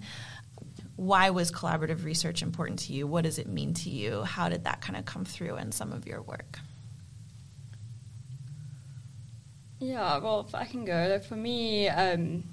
[1.01, 3.07] Why was collaborative research important to you?
[3.07, 4.23] What does it mean to you?
[4.23, 6.59] How did that kind of come through in some of your work?
[9.79, 12.45] Yeah, well, if I can go, for me, um,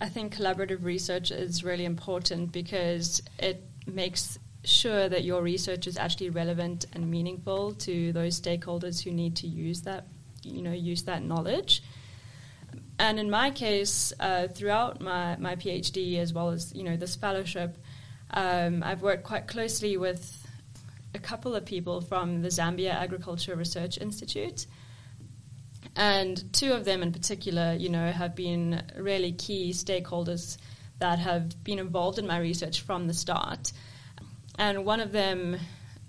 [0.00, 5.98] I think collaborative research is really important because it makes sure that your research is
[5.98, 10.06] actually relevant and meaningful to those stakeholders who need to use that,
[10.42, 11.82] you know, use that knowledge.
[12.98, 17.16] And in my case, uh, throughout my, my PhD as well as you know this
[17.16, 17.78] fellowship,
[18.32, 20.46] um, I've worked quite closely with
[21.14, 24.66] a couple of people from the Zambia Agriculture Research Institute.
[25.96, 30.56] And two of them in particular, you know, have been really key stakeholders
[30.98, 33.72] that have been involved in my research from the start.
[34.58, 35.56] And one of them,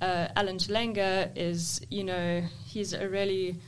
[0.01, 3.59] uh, Alan Chilenga, is, you know, he's a really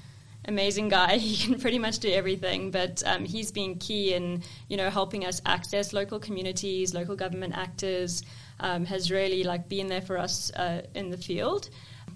[0.46, 1.18] amazing guy.
[1.24, 5.26] He can pretty much do everything, but um, he's been key in, you know, helping
[5.26, 8.24] us access local communities, local government actors,
[8.60, 11.70] um, has really, like, been there for us uh, in the field.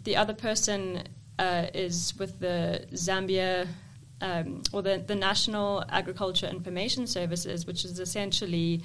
[0.04, 1.04] The other person
[1.40, 3.68] uh, is with the Zambia
[4.22, 8.82] um, or the, the National Agriculture Information Services, which is essentially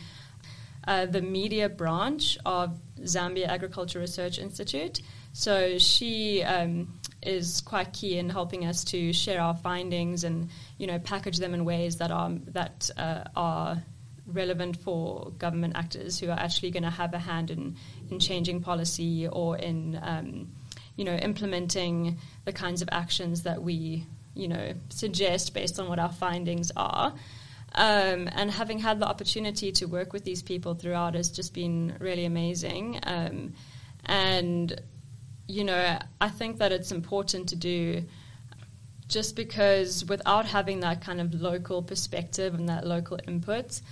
[0.87, 5.01] uh, the media branch of Zambia Agriculture Research Institute.
[5.33, 6.89] So she um,
[7.23, 11.55] is quite key in helping us to share our findings and you know package them
[11.55, 13.83] in ways that are that uh, are
[14.27, 17.77] relevant for government actors who are actually going to have a hand in
[18.11, 20.53] in changing policy or in um,
[20.97, 25.99] you know implementing the kinds of actions that we you know suggest based on what
[25.99, 27.15] our findings are.
[27.75, 31.97] Um, and having had the opportunity to work with these people throughout has just been
[31.99, 33.01] really amazing.
[33.03, 33.55] Um,
[34.05, 34.79] and,
[35.53, 38.05] you know, I think that it's important to do
[39.07, 43.83] just because without having that kind of local perspective and that local input,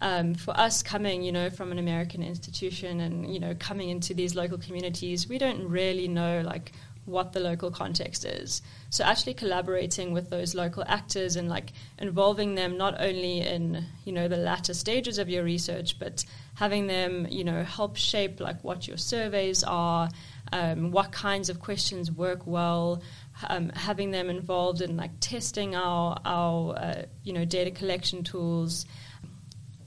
[0.00, 4.14] um, for us coming, you know, from an American institution and, you know, coming into
[4.14, 6.70] these local communities, we don't really know, like,
[7.08, 8.62] what the local context is.
[8.90, 14.12] So actually collaborating with those local actors and like involving them not only in you
[14.12, 18.62] know the latter stages of your research, but having them you know help shape like
[18.62, 20.10] what your surveys are,
[20.52, 23.02] um, what kinds of questions work well.
[23.48, 28.86] Um, having them involved in like testing our our uh, you know data collection tools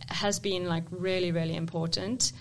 [0.07, 2.31] has been like really really important,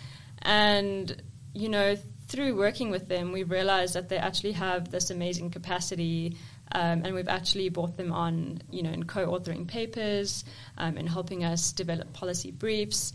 [0.42, 1.96] and you know
[2.30, 6.36] through working with them, we realized that they actually have this amazing capacity.
[6.72, 10.44] Um, and we've actually brought them on, you know, in co-authoring papers
[10.78, 13.12] um, and helping us develop policy briefs.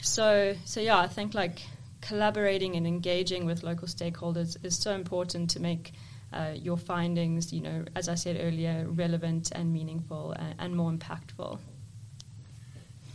[0.00, 1.60] So, so yeah, I think like
[2.00, 5.92] collaborating and engaging with local stakeholders is so important to make
[6.32, 10.90] uh, your findings, you know, as I said earlier, relevant and meaningful and, and more
[10.90, 11.58] impactful.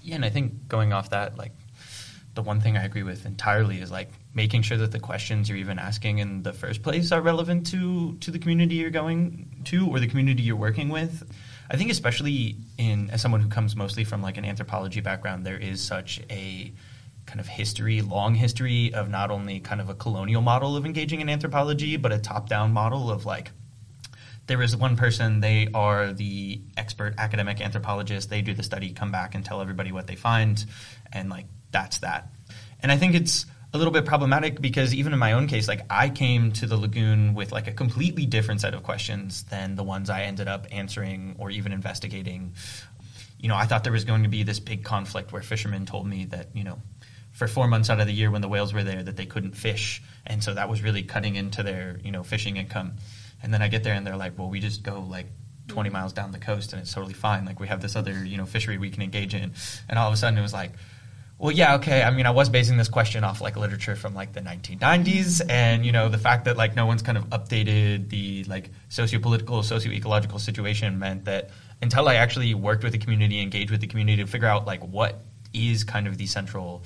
[0.03, 1.53] Yeah, and I think going off that, like
[2.35, 5.57] the one thing I agree with entirely is like making sure that the questions you're
[5.57, 9.87] even asking in the first place are relevant to to the community you're going to
[9.89, 11.23] or the community you're working with.
[11.71, 15.57] I think especially in as someone who comes mostly from like an anthropology background, there
[15.57, 16.71] is such a
[17.35, 21.19] kind of history, long history of not only kind of a colonial model of engaging
[21.19, 23.51] in anthropology, but a top-down model of like
[24.47, 29.11] there is one person, they are the expert academic anthropologist, they do the study, come
[29.11, 30.65] back and tell everybody what they find,
[31.11, 32.29] and like that's that.
[32.79, 35.81] And I think it's a little bit problematic because even in my own case, like
[35.89, 39.83] I came to the lagoon with like a completely different set of questions than the
[39.83, 42.53] ones I ended up answering or even investigating.
[43.37, 46.07] You know, I thought there was going to be this big conflict where fishermen told
[46.07, 46.79] me that, you know,
[47.35, 49.51] for four months out of the year when the whales were there that they couldn't
[49.51, 50.01] fish.
[50.25, 52.93] And so that was really cutting into their, you know, fishing income.
[53.43, 55.27] And then I get there and they're like, well, we just go like
[55.67, 57.43] 20 miles down the coast and it's totally fine.
[57.43, 59.53] Like we have this other, you know, fishery we can engage in.
[59.89, 60.71] And all of a sudden it was like,
[61.37, 62.01] well, yeah, okay.
[62.01, 65.85] I mean, I was basing this question off like literature from like the 1990s, and
[65.85, 70.39] you know, the fact that like no one's kind of updated the like socio-political, socio-ecological
[70.39, 71.49] situation meant that
[71.81, 74.81] until I actually worked with the community, engaged with the community to figure out like
[74.81, 76.85] what is kind of the central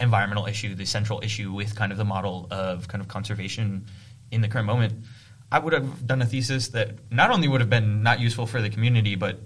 [0.00, 3.86] environmental issue, the central issue with kind of the model of kind of conservation
[4.30, 5.04] in the current moment,
[5.52, 8.60] I would have done a thesis that not only would have been not useful for
[8.60, 9.40] the community, but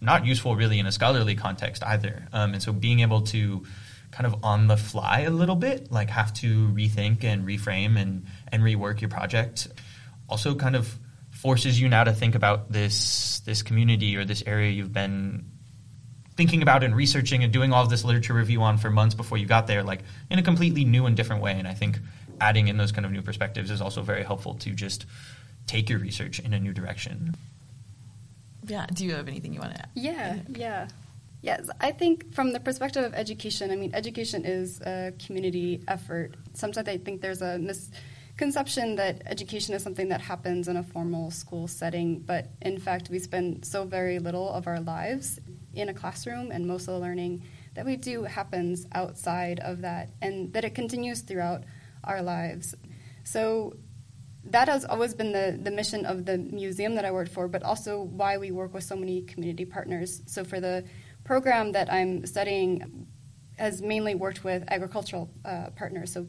[0.00, 2.28] not useful really in a scholarly context either.
[2.32, 3.64] Um, and so being able to
[4.10, 8.26] kind of on the fly a little bit, like have to rethink and reframe and,
[8.48, 9.68] and rework your project.
[10.28, 10.98] Also kind of
[11.30, 15.44] forces you now to think about this this community or this area you've been
[16.36, 19.38] thinking about and researching and doing all of this literature review on for months before
[19.38, 21.52] you got there, like in a completely new and different way.
[21.52, 21.98] And I think
[22.40, 25.06] adding in those kind of new perspectives is also very helpful to just
[25.66, 27.36] take your research in a new direction.
[28.66, 28.86] Yeah.
[28.92, 29.88] Do you have anything you want to add?
[29.94, 30.88] Yeah, yeah.
[31.42, 36.36] Yes, I think from the perspective of education, I mean, education is a community effort.
[36.54, 41.30] Sometimes I think there's a misconception that education is something that happens in a formal
[41.30, 45.38] school setting, but in fact, we spend so very little of our lives
[45.76, 47.42] in a classroom, and most of the learning
[47.74, 51.64] that we do happens outside of that, and that it continues throughout
[52.04, 52.74] our lives.
[53.24, 53.76] So
[54.44, 57.62] that has always been the, the mission of the museum that I worked for, but
[57.62, 60.22] also why we work with so many community partners.
[60.26, 60.84] So for the
[61.24, 63.06] program that I'm studying,
[63.58, 66.26] has mainly worked with agricultural uh, partners, so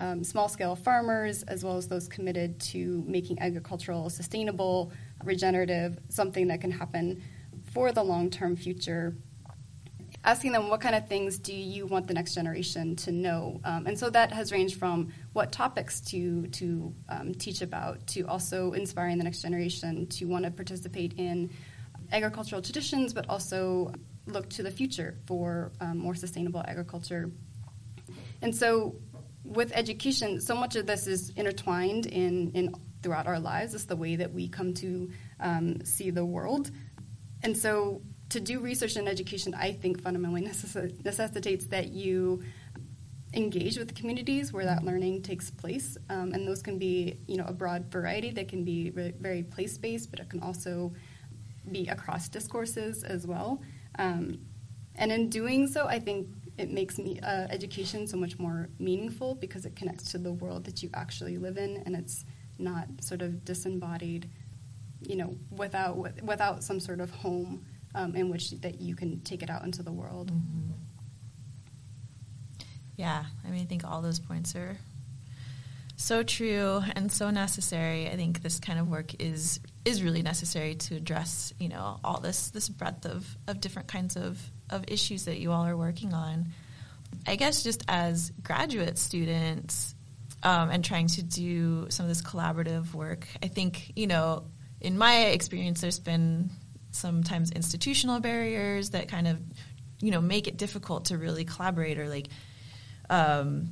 [0.00, 4.92] um, small scale farmers, as well as those committed to making agricultural sustainable,
[5.22, 7.22] regenerative, something that can happen
[7.72, 9.14] for the long term future
[10.24, 13.60] asking them what kind of things do you want the next generation to know?
[13.64, 18.22] Um, and so that has ranged from what topics to to um, teach about to
[18.22, 21.50] also inspiring the next generation to want to participate in
[22.12, 23.92] agricultural traditions but also
[24.26, 27.30] look to the future for um, more sustainable agriculture.
[28.40, 28.96] And so
[29.44, 33.74] with education so much of this is intertwined in, in throughout our lives.
[33.74, 35.10] It's the way that we come to
[35.40, 36.70] um, see the world
[37.42, 42.42] and so to do research and education, I think fundamentally necess- necessitates that you
[43.34, 47.36] engage with the communities where that learning takes place, um, and those can be you
[47.36, 48.30] know a broad variety.
[48.30, 50.92] They can be re- very place based, but it can also
[51.70, 53.62] be across discourses as well.
[53.98, 54.40] Um,
[54.96, 56.28] and in doing so, I think
[56.58, 60.64] it makes me uh, education so much more meaningful because it connects to the world
[60.64, 62.24] that you actually live in, and it's
[62.58, 64.28] not sort of disembodied,
[65.08, 69.42] you know, without without some sort of home um, in which that you can take
[69.42, 70.32] it out into the world.
[70.32, 70.72] Mm-hmm.
[72.96, 74.76] Yeah, I mean, I think all those points are
[75.96, 78.08] so true and so necessary.
[78.08, 82.20] I think this kind of work is is really necessary to address, you know, all
[82.20, 84.38] this this breadth of, of different kinds of,
[84.70, 86.48] of issues that you all are working on.
[87.26, 89.94] I guess just as graduate students
[90.42, 94.44] um, and trying to do some of this collaborative work, I think, you know,
[94.82, 96.50] in my experience, there's been
[96.90, 99.40] sometimes institutional barriers that kind of
[100.00, 102.28] you know make it difficult to really collaborate or like
[103.08, 103.70] um,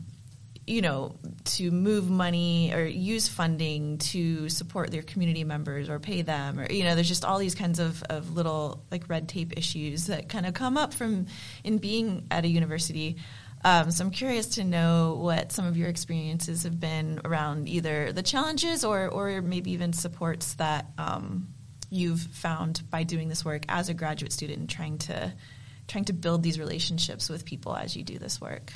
[0.67, 6.23] you know to move money or use funding to support their community members or pay
[6.23, 9.53] them or you know there's just all these kinds of, of little like red tape
[9.57, 11.27] issues that kind of come up from
[11.65, 13.17] in being at a university
[13.65, 18.13] um, so I'm curious to know what some of your experiences have been around either
[18.13, 21.49] the challenges or, or maybe even supports that um,
[21.91, 25.33] you've found by doing this work as a graduate student and trying to
[25.89, 28.73] trying to build these relationships with people as you do this work?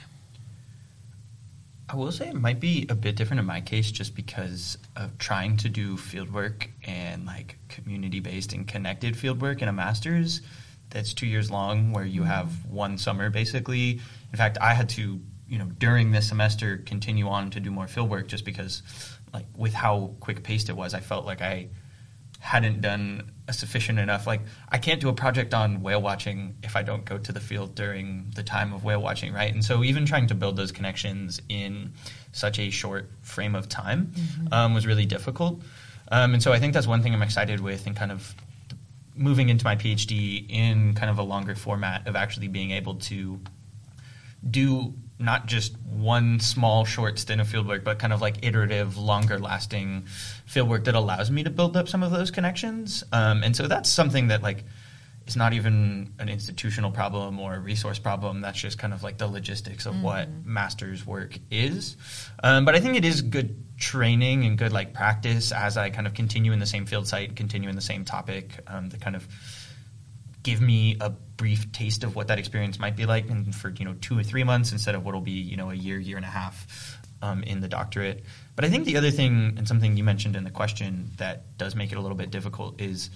[1.88, 5.16] I will say it might be a bit different in my case just because of
[5.18, 10.40] trying to do fieldwork and like community based and connected fieldwork in a master's
[10.90, 14.00] that's two years long where you have one summer basically.
[14.34, 17.86] In fact, I had to, you know, during this semester continue on to do more
[17.86, 18.82] field work just because
[19.32, 21.68] like with how quick paced it was, I felt like I
[22.40, 24.26] hadn't done a sufficient enough.
[24.26, 27.38] Like, I can't do a project on whale watching if I don't go to the
[27.38, 29.54] field during the time of whale watching, right?
[29.54, 31.92] And so, even trying to build those connections in
[32.32, 34.52] such a short frame of time mm-hmm.
[34.52, 35.62] um, was really difficult.
[36.10, 38.34] Um, and so, I think that's one thing I'm excited with, and kind of
[39.14, 43.38] moving into my PhD in kind of a longer format of actually being able to
[44.50, 49.38] do not just one small short stint of fieldwork, but kind of like iterative, longer
[49.38, 50.06] lasting
[50.48, 53.04] fieldwork that allows me to build up some of those connections.
[53.12, 54.64] Um, and so that's something that like
[55.26, 58.40] is not even an institutional problem or a resource problem.
[58.40, 60.02] That's just kind of like the logistics of mm-hmm.
[60.02, 61.96] what master's work is.
[62.42, 66.06] Um, but I think it is good training and good like practice as I kind
[66.06, 69.16] of continue in the same field site, continue in the same topic, um, to kind
[69.16, 69.26] of
[70.44, 73.84] give me a brief taste of what that experience might be like and for you
[73.84, 76.24] know two or three months instead of what'll be you know a year year and
[76.24, 78.22] a half um, in the doctorate.
[78.54, 81.74] But i think the other thing and something you mentioned in the question that does
[81.74, 83.10] make it a little bit difficult is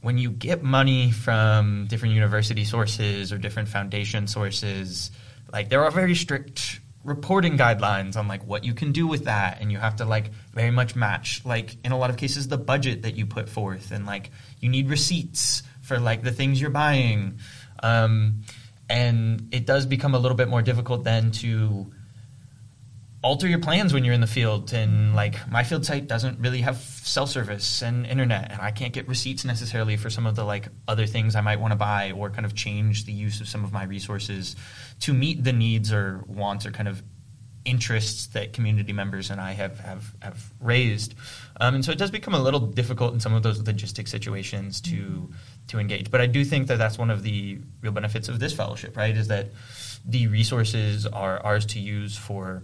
[0.00, 5.10] when you get money from different university sources or different foundation sources
[5.52, 9.60] like there are very strict reporting guidelines on like what you can do with that.
[9.60, 12.58] And you have to like very much match like in a lot of cases the
[12.58, 13.92] budget that you put forth.
[13.92, 14.30] And like
[14.60, 17.38] you need receipts for like the things you're buying.
[17.82, 18.42] Um,
[18.88, 21.92] and it does become a little bit more difficult then to
[23.22, 26.60] alter your plans when you're in the field and like my field site doesn't really
[26.60, 30.44] have cell service and internet and i can't get receipts necessarily for some of the
[30.44, 33.48] like other things i might want to buy or kind of change the use of
[33.48, 34.54] some of my resources
[35.00, 37.02] to meet the needs or wants or kind of
[37.66, 41.14] interests that community members and i have have, have raised
[41.60, 44.80] um, and so it does become a little difficult in some of those logistic situations
[44.80, 45.32] to mm-hmm.
[45.66, 48.52] to engage but i do think that that's one of the real benefits of this
[48.52, 49.50] fellowship right is that
[50.04, 52.62] the resources are ours to use for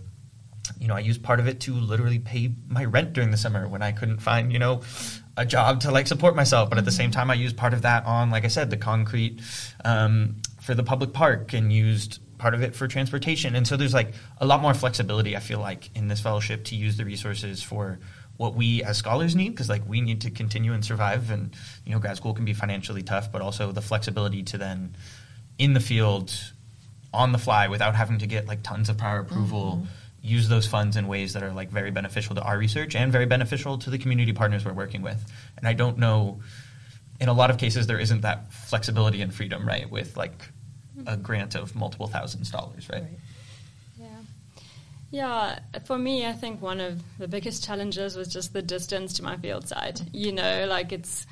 [0.78, 3.68] you know, I used part of it to literally pay my rent during the summer
[3.68, 4.82] when I couldn't find, you know,
[5.36, 6.68] a job to like support myself.
[6.68, 8.76] But at the same time, I used part of that on, like I said, the
[8.76, 9.40] concrete
[9.84, 13.54] um, for the public park and used part of it for transportation.
[13.54, 16.74] And so there's like a lot more flexibility, I feel like, in this fellowship to
[16.74, 17.98] use the resources for
[18.36, 21.92] what we as scholars need because like we need to continue and survive and you
[21.92, 24.96] know grad school can be financially tough but also the flexibility to then
[25.58, 26.34] in the field
[27.12, 29.86] on the fly without having to get like tons of prior approval mm-hmm
[30.22, 33.26] use those funds in ways that are like very beneficial to our research and very
[33.26, 35.20] beneficial to the community partners we're working with.
[35.58, 36.40] And I don't know
[37.20, 40.48] in a lot of cases there isn't that flexibility and freedom, right, with like
[41.06, 43.02] a grant of multiple thousands of dollars, right?
[43.02, 43.18] right.
[43.98, 44.08] Yeah.
[45.10, 49.22] Yeah, for me, I think one of the biggest challenges was just the distance to
[49.22, 50.02] my field site.
[50.12, 51.26] You know, like it's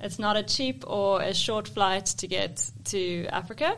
[0.00, 3.76] it's not a cheap or a short flight to get to Africa.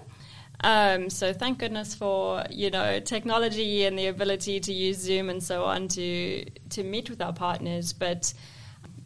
[0.63, 5.43] Um, so thank goodness for you know technology and the ability to use Zoom and
[5.43, 7.93] so on to to meet with our partners.
[7.93, 8.33] But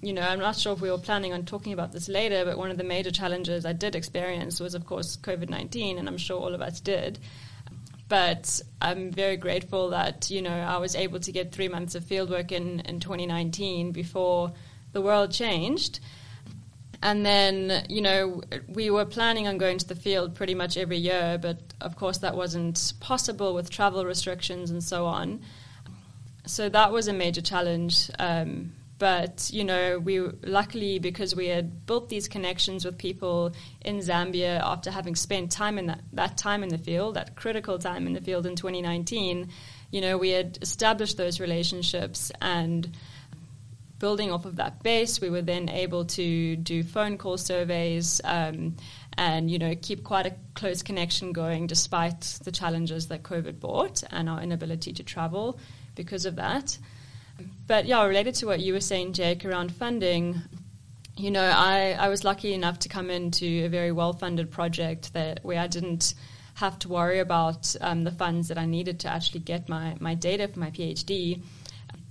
[0.01, 2.57] you know, I'm not sure if we were planning on talking about this later, but
[2.57, 6.19] one of the major challenges I did experience was, of course, COVID 19, and I'm
[6.19, 7.19] sure all of us did.
[8.09, 12.05] But I'm very grateful that, you know, I was able to get three months of
[12.05, 14.53] fieldwork in, in 2019 before
[14.93, 16.01] the world changed.
[17.03, 20.97] And then, you know, we were planning on going to the field pretty much every
[20.97, 25.41] year, but of course that wasn't possible with travel restrictions and so on.
[26.47, 28.11] So that was a major challenge.
[28.19, 33.99] Um, but you know, we luckily because we had built these connections with people in
[33.99, 38.07] Zambia after having spent time in that, that time in the field, that critical time
[38.07, 39.49] in the field in 2019.
[39.91, 42.91] You know, we had established those relationships and
[43.99, 48.77] building off of that base, we were then able to do phone call surveys um,
[49.17, 54.05] and you know keep quite a close connection going despite the challenges that COVID brought
[54.11, 55.59] and our inability to travel
[55.95, 56.79] because of that.
[57.66, 60.41] But yeah, related to what you were saying, Jake, around funding,
[61.16, 65.12] you know, I, I was lucky enough to come into a very well funded project
[65.12, 66.14] that where I didn't
[66.55, 70.14] have to worry about um, the funds that I needed to actually get my, my
[70.14, 71.43] data for my PhD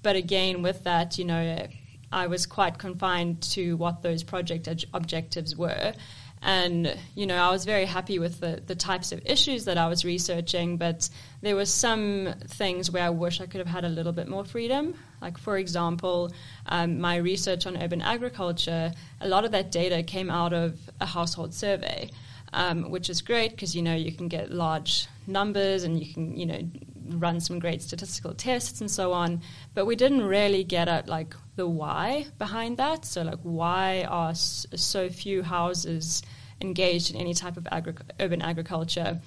[0.07, 1.67] but again, with that, you know,
[2.11, 5.93] I was quite confined to what those project ad- objectives were.
[6.41, 9.89] And, you know, I was very happy with the, the types of issues that I
[9.89, 11.09] was researching, but
[11.41, 14.45] there were some things where I wish I could have had a little bit more
[14.45, 14.95] freedom.
[15.21, 16.31] Like, for example,
[16.67, 18.91] um, my research on urban agriculture,
[19.21, 22.09] a lot of that data came out of a household survey,
[22.53, 26.37] um, which is great because, you know, you can get large numbers and you can,
[26.37, 26.61] you know,
[27.09, 29.41] run some great statistical tests and so on,
[29.73, 33.05] but we didn't really get at like the why behind that.
[33.05, 36.21] So like why are so few houses
[36.61, 39.19] engaged in any type of agri- urban agriculture?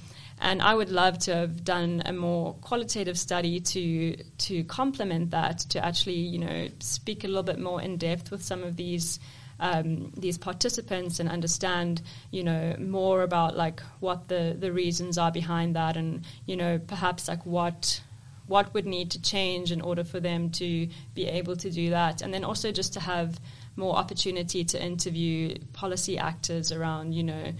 [0.43, 5.59] And I would love to have done a more qualitative study to to complement that,
[5.71, 9.21] to actually you know speak a little bit more in depth with some of these
[9.61, 15.31] um, these participants and understand, you know, more about like what the, the reasons are
[15.31, 18.03] behind that, and you know, perhaps like what
[18.47, 22.23] what would need to change in order for them to be able to do that,
[22.23, 23.39] and then also just to have
[23.77, 27.53] more opportunity to interview policy actors around, you know,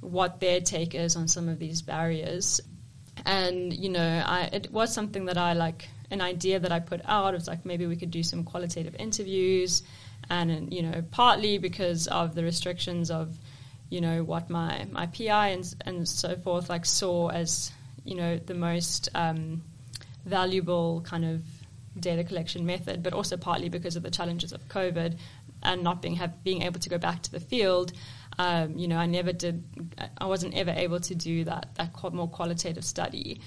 [0.00, 2.60] what their take is on some of these barriers.
[3.24, 7.00] And you know, I, it was something that I like an idea that I put
[7.04, 7.34] out.
[7.34, 9.82] It was like maybe we could do some qualitative interviews
[10.28, 13.36] and you know partly because of the restrictions of
[13.88, 17.72] you know what my my PI and and so forth like saw as
[18.04, 19.62] you know the most um,
[20.24, 21.42] valuable kind of
[21.98, 25.16] data collection method, but also partly because of the challenges of COVID
[25.62, 27.92] and not being have, being able to go back to the field.
[28.40, 29.62] Um, you know, I never did.
[30.16, 33.42] I wasn't ever able to do that that more qualitative study.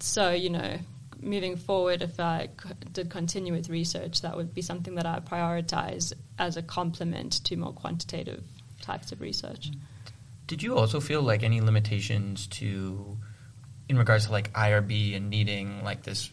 [0.00, 0.78] So you know,
[1.20, 2.48] moving forward, if I
[2.90, 7.56] did continue with research, that would be something that I prioritize as a complement to
[7.56, 8.42] more quantitative
[8.80, 9.72] types of research.
[10.46, 13.18] Did you also feel like any limitations to,
[13.90, 16.30] in regards to like IRB and needing like this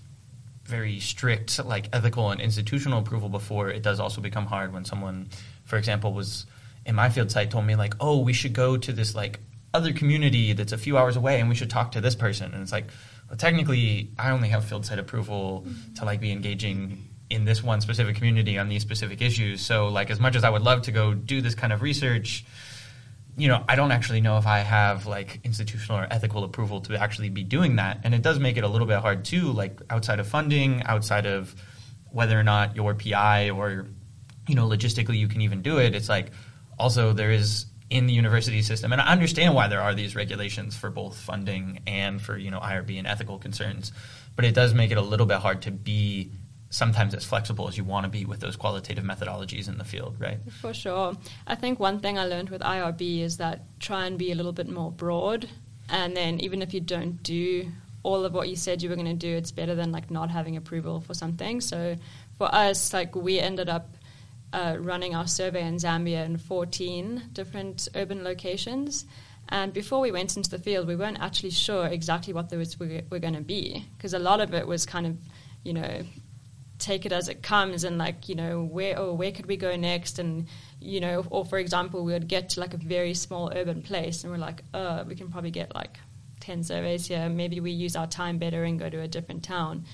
[0.63, 5.27] very strict like ethical and institutional approval before it does also become hard when someone,
[5.65, 6.45] for example, was
[6.85, 9.39] in my field site told me like, oh, we should go to this like
[9.73, 12.53] other community that's a few hours away, and we should talk to this person.
[12.53, 12.85] And it's like,
[13.29, 15.65] well, technically, I only have field site approval
[15.95, 19.61] to like be engaging in this one specific community on these specific issues.
[19.61, 22.45] So, like, as much as I would love to go do this kind of research,
[23.37, 26.95] you know, I don't actually know if I have like institutional or ethical approval to
[26.95, 28.01] actually be doing that.
[28.03, 31.25] And it does make it a little bit hard too, like outside of funding, outside
[31.25, 31.53] of
[32.11, 33.87] whether or not your PI or,
[34.47, 35.95] you know, logistically you can even do it.
[35.95, 36.31] It's like
[36.77, 40.75] also there is in the university system, and I understand why there are these regulations
[40.75, 43.91] for both funding and for, you know, IRB and ethical concerns,
[44.35, 46.31] but it does make it a little bit hard to be
[46.69, 50.15] sometimes as flexible as you want to be with those qualitative methodologies in the field,
[50.19, 50.39] right?
[50.61, 51.15] For sure.
[51.47, 54.51] I think one thing I learned with IRB is that try and be a little
[54.51, 55.47] bit more broad.
[55.87, 57.71] And then even if you don't do
[58.03, 60.29] all of what you said you were going to do, it's better than like not
[60.29, 61.61] having approval for something.
[61.61, 61.95] So
[62.37, 63.94] for us, like we ended up
[64.55, 69.05] uh, running our survey in Zambia in 14 different urban locations.
[69.49, 73.01] And before we went into the field, we weren't actually sure exactly what those were,
[73.09, 75.17] were going to be because a lot of it was kind of,
[75.63, 76.03] you know,
[76.79, 79.57] take it as it comes and like you know where or oh, where could we
[79.57, 80.19] go next?
[80.19, 80.47] And
[80.81, 84.23] you know or for example we would get to like a very small urban place
[84.23, 85.97] and we're like uh we can probably get like
[86.41, 87.29] 10 surveys here.
[87.29, 89.85] Maybe we use our time better and go to a different town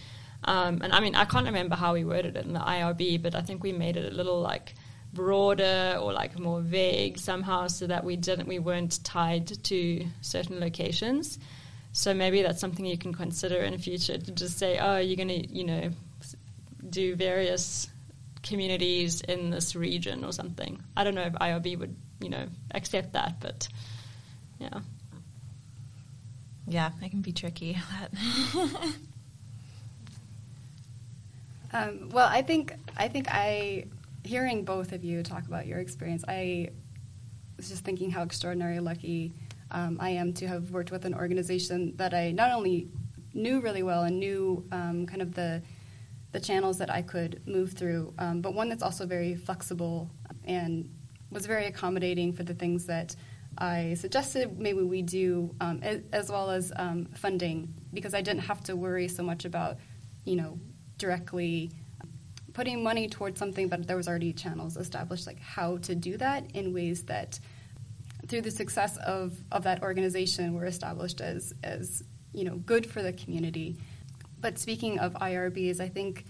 [0.44, 3.36] um, and i mean i can't remember how we worded it in the irb but
[3.36, 4.74] i think we made it a little like
[5.14, 10.60] broader or like more vague somehow so that we didn't we weren't tied to certain
[10.60, 11.38] locations
[11.92, 15.18] so maybe that's something you can consider in the future to just say oh you're
[15.18, 15.90] going to you know
[16.90, 17.90] do various
[18.44, 20.82] communities in this region or something.
[20.96, 23.68] I don't know if IRB would, you know, accept that, but
[24.60, 24.80] yeah.
[26.68, 27.78] Yeah, it can be tricky.
[31.74, 33.86] um, well, I think I think I
[34.24, 36.70] hearing both of you talk about your experience, I
[37.58, 39.34] was just thinking how extraordinarily lucky
[39.72, 42.88] um, I am to have worked with an organization that I not only
[43.34, 45.62] knew really well and knew um, kind of the
[46.32, 50.10] the channels that I could move through, um, but one that's also very flexible
[50.46, 50.90] and
[51.30, 53.16] was very accommodating for the things that
[53.58, 58.44] I suggested maybe we do, um, as, as, well as um, funding, because I didn't
[58.44, 59.78] have to worry so much about,
[60.24, 60.58] you know,
[61.02, 61.72] directly
[62.54, 66.52] putting money towards something, but there was already channels established, like how to do that
[66.52, 67.40] in ways that,
[68.28, 73.02] through the success of, of that organization, were established as as you know good for
[73.02, 73.78] the community.
[74.40, 76.26] But speaking of IRBs, I think,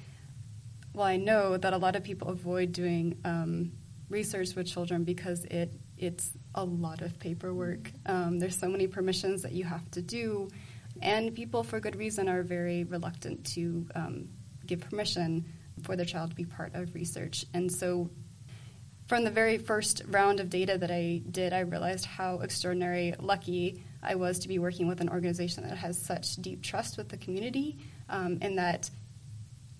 [0.93, 3.71] well, I know that a lot of people avoid doing um,
[4.09, 7.91] research with children because it it's a lot of paperwork.
[8.05, 10.49] Um, there's so many permissions that you have to do,
[11.01, 14.29] and people, for good reason, are very reluctant to um,
[14.71, 15.45] give permission
[15.83, 17.45] for their child to be part of research.
[17.53, 18.09] And so,
[19.07, 23.83] from the very first round of data that I did, I realized how extraordinary lucky
[24.01, 27.17] I was to be working with an organization that has such deep trust with the
[27.17, 28.89] community um, in that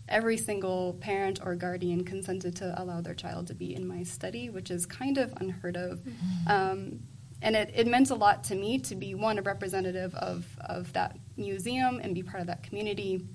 [0.09, 4.49] every single parent or guardian consented to allow their child to be in my study,
[4.49, 5.99] which is kind of unheard of.
[5.99, 6.51] Mm-hmm.
[6.51, 6.99] Um,
[7.41, 10.91] and it, it meant a lot to me to be one, a representative of, of
[10.93, 13.25] that museum and be part of that community,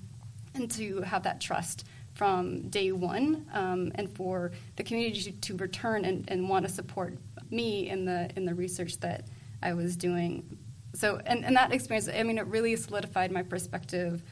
[0.57, 5.57] and to have that trust from day one, um, and for the community to, to
[5.57, 7.15] return and, and want to support
[7.51, 9.27] me in the in the research that
[9.61, 10.57] I was doing.
[10.93, 14.23] So, and, and that experience, I mean, it really solidified my perspective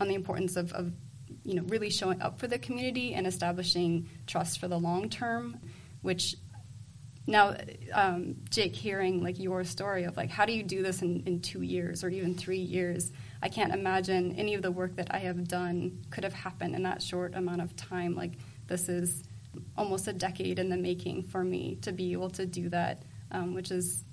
[0.00, 0.92] on the importance of, of
[1.44, 5.58] you know really showing up for the community and establishing trust for the long term,
[6.02, 6.36] which
[7.26, 7.56] now
[7.92, 11.40] um, Jake hearing like your story of like how do you do this in, in
[11.40, 13.12] two years or even three years
[13.42, 16.82] I can't imagine any of the work that I have done could have happened in
[16.84, 18.32] that short amount of time like
[18.66, 19.22] this is
[19.76, 23.54] almost a decade in the making for me to be able to do that um,
[23.54, 24.04] which is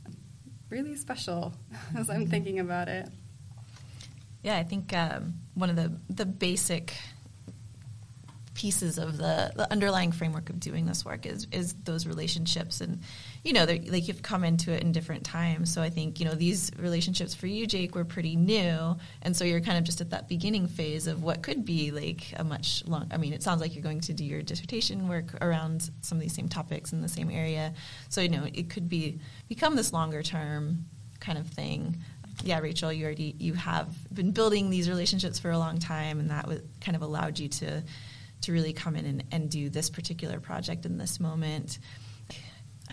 [0.71, 1.53] really special
[1.97, 3.07] as I'm thinking about it.
[4.41, 6.95] Yeah, I think um, one of the the basic
[8.53, 12.81] pieces of the, the underlying framework of doing this work is is those relationships.
[12.81, 13.01] And
[13.43, 15.73] you know like you've come into it in different times.
[15.73, 18.97] So i think you know these relationships for you jake were pretty new.
[19.21, 22.33] And so you're kind of just at that beginning phase of what could be like
[22.35, 25.33] a much long i mean it sounds like you're going to do your dissertation work
[25.41, 27.73] around some of these same topics in the same area.
[28.09, 30.85] So you know it could be become this longer term
[31.19, 31.97] kind of thing.
[32.43, 36.29] Yeah, Rachel, you already you have been building these relationships for a long time, and
[36.29, 37.83] that w- kind of allowed you to
[38.41, 41.79] to really come in and, and do this particular project in this moment.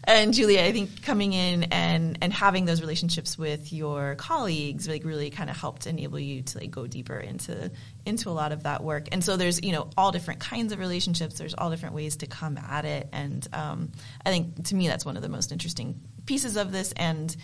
[0.05, 5.05] And Julia, I think coming in and, and having those relationships with your colleagues like
[5.05, 7.71] really kind of helped enable you to like go deeper into
[8.07, 9.09] into a lot of that work.
[9.13, 11.37] And so there's you know all different kinds of relationships.
[11.37, 13.09] There's all different ways to come at it.
[13.13, 13.93] And um,
[14.25, 16.93] I think to me that's one of the most interesting pieces of this.
[16.93, 17.35] And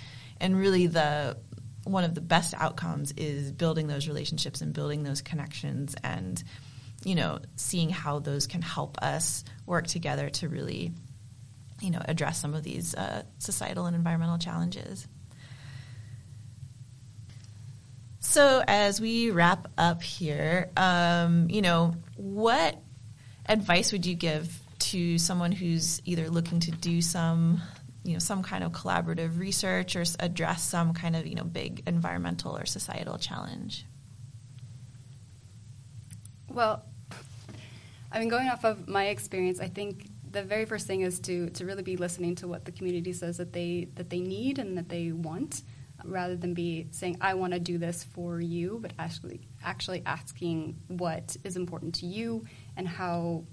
[0.40, 1.36] and really the
[1.84, 6.42] one of the best outcomes is building those relationships and building those connections and
[7.04, 10.92] you know seeing how those can help us work together to really
[11.80, 15.06] you know address some of these uh, societal and environmental challenges.
[18.20, 22.80] So as we wrap up here um, you know what
[23.46, 27.60] advice would you give to someone who's either looking to do some
[28.02, 31.82] you know some kind of collaborative research or address some kind of you know big
[31.86, 33.84] environmental or societal challenge?
[36.48, 36.84] Well
[38.14, 41.50] i mean going off of my experience i think the very first thing is to
[41.50, 44.78] to really be listening to what the community says that they that they need and
[44.78, 45.62] that they want
[46.04, 50.76] rather than be saying i want to do this for you but actually actually asking
[50.88, 52.44] what is important to you
[52.76, 53.44] and how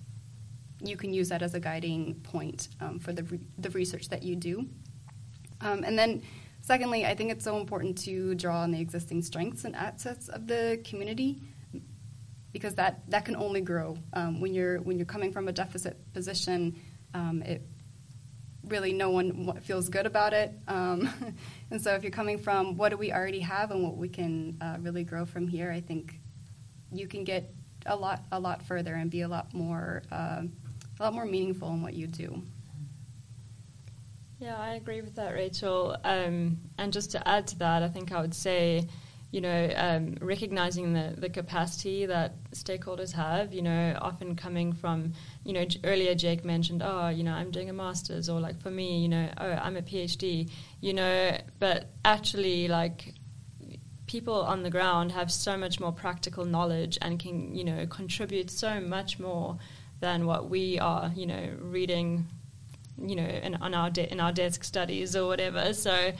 [0.83, 4.23] you can use that as a guiding point um, for the, re- the research that
[4.23, 4.67] you do.
[5.61, 6.23] Um, and then,
[6.61, 10.47] secondly, I think it's so important to draw on the existing strengths and assets of
[10.47, 11.39] the community
[12.53, 15.97] because that, that can only grow um, when you're when you're coming from a deficit
[16.13, 16.79] position.
[17.13, 17.61] Um, it
[18.67, 21.09] really no one feels good about it, um,
[21.71, 24.57] and so if you're coming from what do we already have and what we can
[24.61, 26.19] uh, really grow from here, I think
[26.91, 27.53] you can get
[27.85, 30.43] a lot a lot further and be a lot more uh,
[30.99, 32.41] a lot more meaningful in what you do.
[34.41, 35.95] Yeah, I agree with that, Rachel.
[36.03, 38.87] Um, and just to add to that, I think I would say,
[39.31, 45.13] you know, um, recognizing the, the capacity that stakeholders have, you know, often coming from,
[45.45, 48.69] you know, earlier Jake mentioned, oh, you know, I'm doing a master's, or like for
[48.69, 50.51] me, you know, oh, I'm a PhD,
[50.81, 53.13] you know, but actually, like,
[54.05, 58.51] people on the ground have so much more practical knowledge and can, you know, contribute
[58.51, 59.57] so much more
[60.01, 62.27] than what we are, you know, reading,
[62.97, 65.73] you know, in, on our de- in our desk studies or whatever.
[65.73, 66.11] So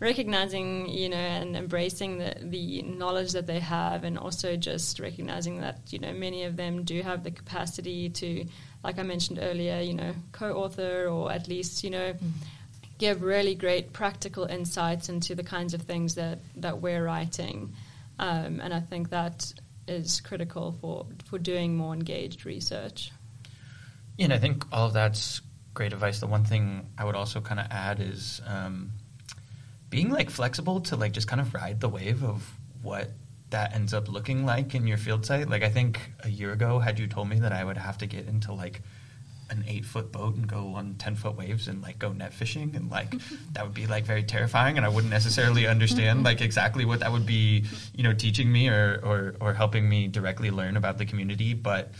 [0.00, 5.60] recognizing, you know, and embracing the, the knowledge that they have, and also just recognizing
[5.60, 8.46] that, you know, many of them do have the capacity to,
[8.82, 12.12] like I mentioned earlier, you know, co-author or at least, you know.
[12.14, 12.30] Mm.
[12.98, 17.74] Give really great practical insights into the kinds of things that, that we're writing.
[18.18, 19.54] Um, and I think that
[19.88, 23.10] is critical for, for doing more engaged research.
[24.18, 25.40] Yeah, and I think all of that's
[25.72, 26.20] great advice.
[26.20, 28.92] The one thing I would also kind of add is um,
[29.90, 32.48] being like flexible to like just kind of ride the wave of
[32.82, 33.10] what
[33.50, 35.48] that ends up looking like in your field site.
[35.50, 38.06] Like I think a year ago, had you told me that I would have to
[38.06, 38.82] get into like
[39.50, 42.76] an eight foot boat and go on 10 foot waves and like go net fishing
[42.76, 43.12] and like
[43.52, 46.26] that would be like very terrifying and i wouldn't necessarily understand mm-hmm.
[46.26, 50.06] like exactly what that would be you know teaching me or, or or helping me
[50.06, 51.90] directly learn about the community but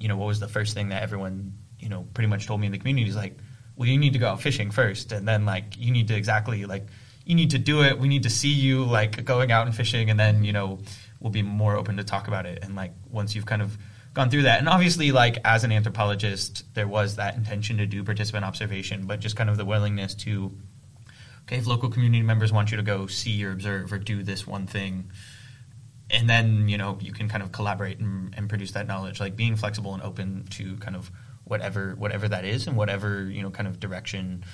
[0.00, 2.66] you know what was the first thing that everyone you know, pretty much told me
[2.66, 3.36] in the community is like,
[3.76, 6.64] well, you need to go out fishing first, and then like you need to exactly
[6.64, 6.86] like
[7.26, 7.98] you need to do it.
[7.98, 10.78] We need to see you like going out and fishing, and then you know
[11.20, 12.60] we'll be more open to talk about it.
[12.62, 13.76] And like once you've kind of
[14.14, 18.04] gone through that, and obviously like as an anthropologist, there was that intention to do
[18.04, 20.56] participant observation, but just kind of the willingness to
[21.42, 24.46] okay, if local community members want you to go see or observe or do this
[24.46, 25.10] one thing,
[26.08, 29.34] and then you know you can kind of collaborate and, and produce that knowledge, like
[29.34, 31.10] being flexible and open to kind of
[31.42, 34.44] whatever whatever that is and whatever you know kind of direction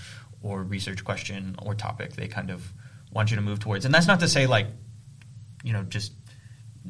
[0.42, 2.72] or research question or topic they kind of
[3.12, 3.84] want you to move towards.
[3.84, 4.66] And that's not to say like
[5.62, 6.12] you know just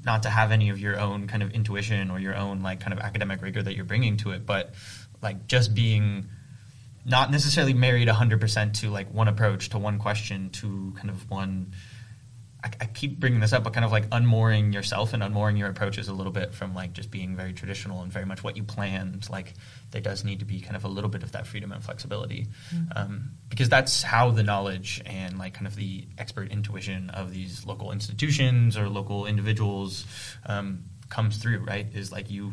[0.05, 2.93] not to have any of your own kind of intuition or your own like kind
[2.93, 4.75] of academic rigor that you're bringing to it, but
[5.21, 6.29] like just being
[7.05, 11.73] not necessarily married 100% to like one approach to one question to kind of one
[12.65, 15.69] I, I, keep bringing this up, but kind of like unmooring yourself and unmooring your
[15.69, 18.63] approaches a little bit from like just being very traditional and very much what you
[18.63, 19.29] planned.
[19.29, 19.55] Like
[19.91, 22.47] there does need to be kind of a little bit of that freedom and flexibility,
[22.75, 22.97] mm-hmm.
[22.97, 27.67] um, because that's how the knowledge and like kind of the expert intuition of these
[27.67, 30.07] local institutions or local individuals
[30.47, 31.59] um, comes through.
[31.59, 31.87] Right?
[31.95, 32.53] Is like you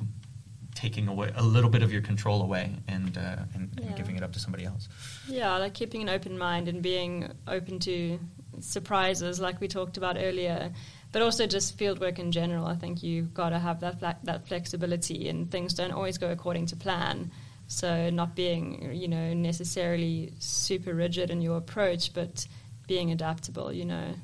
[0.76, 3.88] taking away a little bit of your control away and, uh, and, yeah.
[3.88, 4.88] and giving it up to somebody else.
[5.28, 8.18] Yeah, like keeping an open mind and being open to
[8.60, 10.72] surprises, like we talked about earlier,
[11.12, 12.66] but also just fieldwork in general.
[12.66, 16.68] I think you've got to have that that flexibility, and things don't always go according
[16.68, 17.32] to plan.
[17.68, 22.48] So not being, you know, necessarily super rigid in your approach, but
[22.88, 24.16] being adaptable, you know,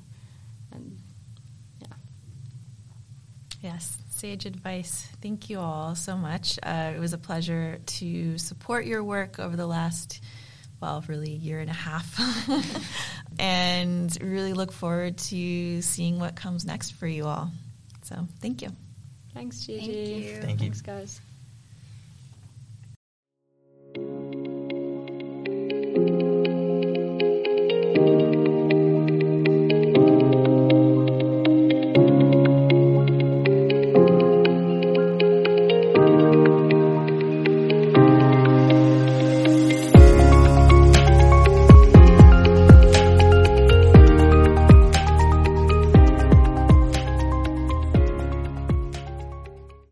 [0.71, 0.97] and
[1.79, 1.95] yeah.
[3.61, 5.07] Yes, sage advice.
[5.21, 6.57] Thank you all so much.
[6.63, 10.21] Uh, it was a pleasure to support your work over the last
[10.81, 12.19] well, really year and a half.
[13.39, 17.51] and really look forward to seeing what comes next for you all.
[18.03, 18.69] So thank you.
[19.33, 19.79] Thanks, Gigi.
[19.81, 20.41] Thank you.
[20.41, 20.71] Thank you.
[20.71, 21.21] Thanks, guys.
[25.95, 26.54] Thank you.